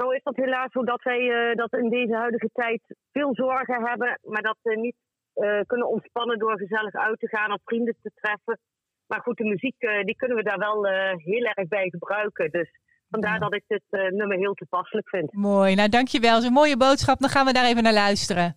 [0.00, 2.80] Nou is dat helaas zo dat wij eh, dat in deze huidige tijd
[3.12, 4.96] veel zorgen hebben, maar dat we niet
[5.34, 8.58] eh, kunnen ontspannen door gezellig uit te gaan of vrienden te treffen.
[9.06, 10.86] Maar goed, de muziek eh, die kunnen we daar wel
[11.16, 12.50] heel erg bij gebruiken.
[12.50, 12.70] Dus
[13.10, 15.32] vandaar dat ik dit nummer heel toepasselijk vind.
[15.32, 16.40] Mooi, nou dankjewel.
[16.40, 17.18] Zo'n mooie boodschap.
[17.18, 18.56] Dan gaan we daar even naar luisteren.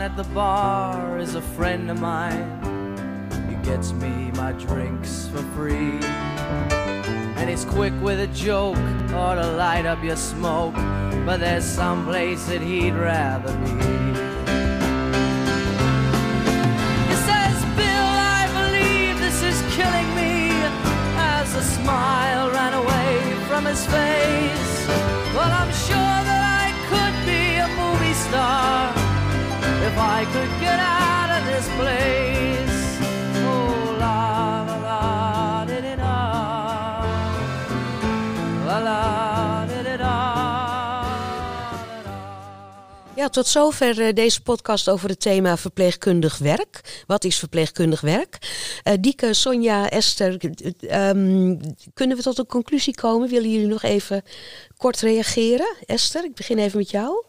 [0.00, 2.48] John at the bar is a friend of mine.
[3.50, 6.00] He gets me my drinks for free.
[7.36, 8.78] And he's quick with a joke
[9.12, 10.72] or to light up your smoke.
[11.26, 13.72] But there's some place that he'd rather be.
[17.10, 20.48] He says, Bill, I believe this is killing me.
[21.18, 24.29] As a smile ran away from his face.
[30.20, 32.80] I could get out of this place.
[33.42, 37.04] Oh, la la la di di da.
[38.66, 39.30] La la.
[43.14, 47.02] Ja, tot zover eh, deze podcast over het thema verpleegkundig werk.
[47.06, 48.38] Wat is verpleegkundig werk?
[48.82, 51.56] Eh Dieke, Sonja, Esther, eh, ehm,
[51.94, 53.28] kunnen we tot een conclusie komen?
[53.28, 54.22] Willen jullie nog even
[54.76, 55.76] kort reageren?
[55.86, 57.24] Esther, ik begin even met jou.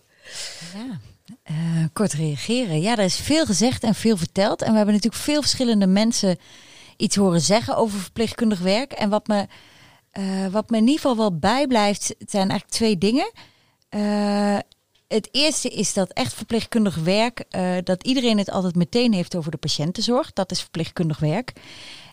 [0.74, 1.11] Ja.
[1.44, 1.56] Eh,
[1.94, 2.82] kort reageren.
[2.82, 4.62] Ja, er is veel gezegd en veel verteld.
[4.62, 6.38] En we hebben natuurlijk veel verschillende mensen
[6.98, 8.92] iets horen zeggen over verpleegkundig werk.
[8.92, 9.48] En wat me,
[10.12, 13.32] eh, wat me in ieder geval wel bijblijft, zijn eigenlijk twee dingen.
[13.90, 14.58] Eh,
[15.08, 17.44] het eerste is dat echt verpleegkundig werk,
[17.84, 20.34] dat iedereen het altijd meteen heeft over de patiëntenzorg.
[20.34, 21.54] Dat is verpleegkundig werk.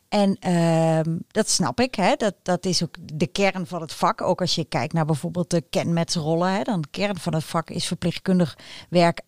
[0.09, 1.95] En ehm, dat snap ik.
[1.95, 2.15] Hè?
[2.15, 4.23] Dat, dat is ook de kern van het vak.
[4.23, 6.53] Ook als je kijkt naar bijvoorbeeld de kenmetsrollen.
[6.53, 6.63] Hè?
[6.63, 8.59] Dan de kern van het vak is verpleegkundig
[8.91, 9.21] werk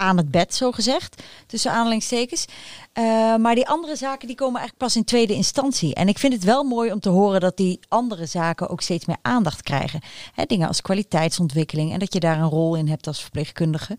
[0.00, 1.22] aan het bed, zo gezegd.
[1.46, 2.44] Tussen aanhalingstekens.
[2.92, 3.04] Eh,
[3.36, 5.94] maar die andere zaken die komen eigenlijk pas in tweede instantie.
[5.94, 9.06] En ik vind het wel mooi om te horen dat die andere zaken ook steeds
[9.06, 10.00] meer aandacht krijgen.
[10.34, 13.98] Hè, dingen als kwaliteitsontwikkeling en dat je daar een rol in hebt als verpleegkundige.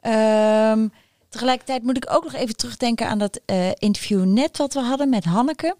[0.00, 0.88] Ehm,
[1.30, 5.08] tegelijkertijd moet ik ook nog even terugdenken aan dat eh, interview net wat we hadden
[5.08, 5.76] met Hanneke.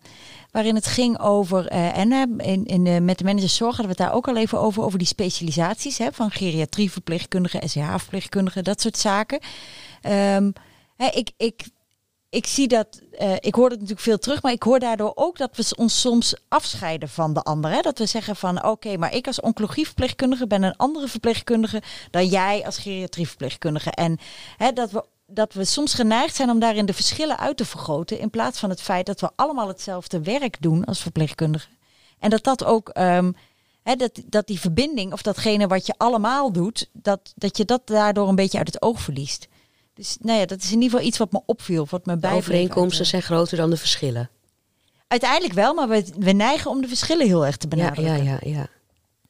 [0.51, 4.03] Waarin het ging over, en eh, in, in, eh, met de managers zorg hadden we
[4.03, 8.99] het daar ook al even over, over die specialisaties hè, van geriatrieverpleegkundigen, SCH-verpleegkundigen, dat soort
[8.99, 9.41] zaken.
[10.03, 10.51] Ehm,
[10.97, 11.63] hè, ik, ik,
[12.29, 13.01] ik zie dat,
[13.41, 16.35] ik hoor het natuurlijk veel terug, maar ik hoor daardoor ook dat we ons soms
[16.49, 17.71] afscheiden van de ander.
[17.71, 17.81] Hè?
[17.81, 22.65] Dat we zeggen van oké, maar ik als oncologieverpleegkundige ben een andere verpleegkundige dan jij
[22.65, 23.91] als geriatrieverpleegkundige.
[23.91, 24.19] En
[24.57, 28.19] hè, dat we dat we soms geneigd zijn om daarin de verschillen uit te vergroten.
[28.19, 31.71] In plaats van het feit dat we allemaal hetzelfde werk doen als verpleegkundigen.
[32.19, 33.33] En dat dat ook ehm,
[33.83, 37.87] hè, dat, dat die verbinding of datgene wat je allemaal doet, dat, dat je dat
[37.87, 39.49] daardoor een beetje uit het oog verliest.
[39.95, 42.19] Dus nou ja, dat is in ieder geval iets wat me opviel, wat me De
[42.19, 42.43] bijbleef.
[42.43, 44.31] overeenkomsten zijn groter dan de verschillen.
[45.09, 48.25] Uiteindelijk wel, maar we, we neigen om de verschillen heel erg te Ja, benadrukken.
[48.25, 48.67] ja, ja, ja.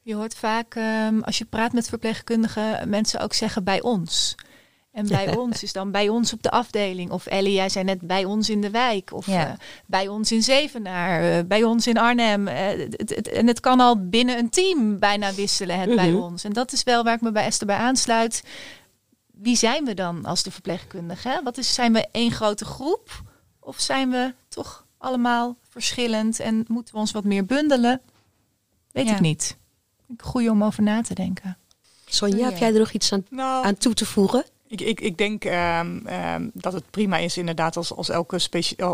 [0.01, 4.35] Je hoort vaak, ehm, als je praat met verpleegkundigen, mensen ook zeggen bij ons.
[4.91, 7.11] En bij ons is dan bij ons op de afdeling.
[7.11, 9.13] Of Ellie, jij zei net bij ons in de wijk.
[9.13, 9.47] Of Ja.
[9.47, 9.53] eh,
[9.85, 11.23] bij ons in Zevenaar.
[11.37, 12.47] eh, bij ons in Arnhem.
[12.47, 16.21] Eh, het, het- en het kan al binnen een team bijna wisselen, het bij Mhm.
[16.21, 16.43] ons.
[16.43, 18.43] En dat is wel waar ik me bij Esther bij aansluit.
[19.31, 21.43] Wie zijn we dan als de verpleegkundigen?
[21.43, 23.21] Wat is, zijn we één grote groep?
[23.59, 26.39] Of zijn we toch allemaal verschillend?
[26.39, 28.01] En moeten we ons wat meer bundelen?
[28.91, 29.13] Weet Ja.
[29.13, 29.57] ik niet.
[30.17, 31.57] Goed om over na te denken.
[32.05, 34.43] Sonja, heb jij er nog iets aan, Nou, aan toe te voegen?
[34.71, 38.39] Ik, ik, ik denk ehm, ehm, dat het prima is inderdaad als, als elke,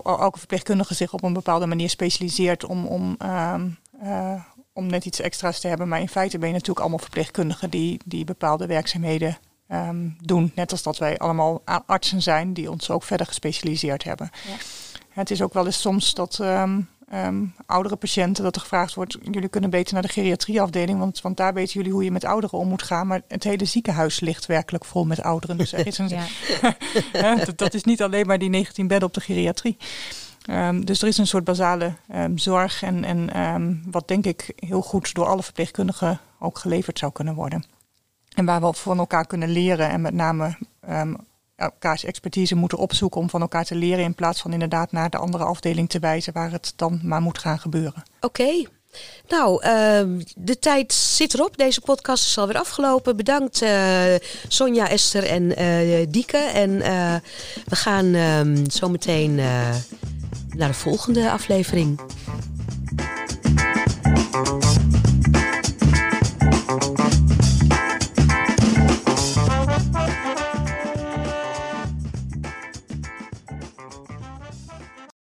[0.03, 3.69] elke verpleegkundige zich op een bepaalde manier specialiseert om, om, ehm,
[4.01, 5.87] eh, om net iets extra's te hebben.
[5.87, 9.37] Maar in feite ben je natuurlijk allemaal verpleegkundigen die, die bepaalde werkzaamheden
[10.21, 10.51] doen.
[10.55, 14.29] Net als dat wij allemaal artsen zijn die ons ook verder gespecialiseerd hebben.
[15.09, 16.39] Het is ook wel eens soms dat
[17.09, 21.37] ehm, oudere patiënten dat er gevraagd wordt, jullie kunnen beter naar de geriatrieafdeling, want, want
[21.37, 23.07] daar weten jullie hoe je met ouderen om moet gaan.
[23.07, 25.57] Maar het hele ziekenhuis ligt werkelijk vol met ouderen.
[25.57, 27.35] Dus er is een, Ja.
[27.45, 29.77] Dat, dat is niet alleen maar die 19 bedden op de geriatrie.
[30.45, 33.03] Ehm, dus er is een soort basale ehm, zorg en,
[33.33, 37.63] en wat denk ik heel goed door alle verpleegkundigen ook geleverd zou kunnen worden.
[38.33, 41.13] En waar we van elkaar kunnen leren en met name ehm,
[41.57, 45.17] elkaars expertise moeten opzoeken om van elkaar te leren in plaats van inderdaad naar de
[45.17, 48.03] andere afdeling te wijzen waar het dan maar moet gaan gebeuren.
[48.21, 48.65] Oké.
[49.27, 51.57] Nou, ehm, de tijd zit erop.
[51.57, 53.17] Deze podcast is alweer afgelopen.
[53.17, 54.15] Bedankt eh,
[54.47, 56.37] Sonja, Esther en eh Dieke.
[56.37, 57.15] En eh,
[57.65, 59.35] we gaan ehm, zo meteen
[60.55, 61.99] naar de volgende aflevering.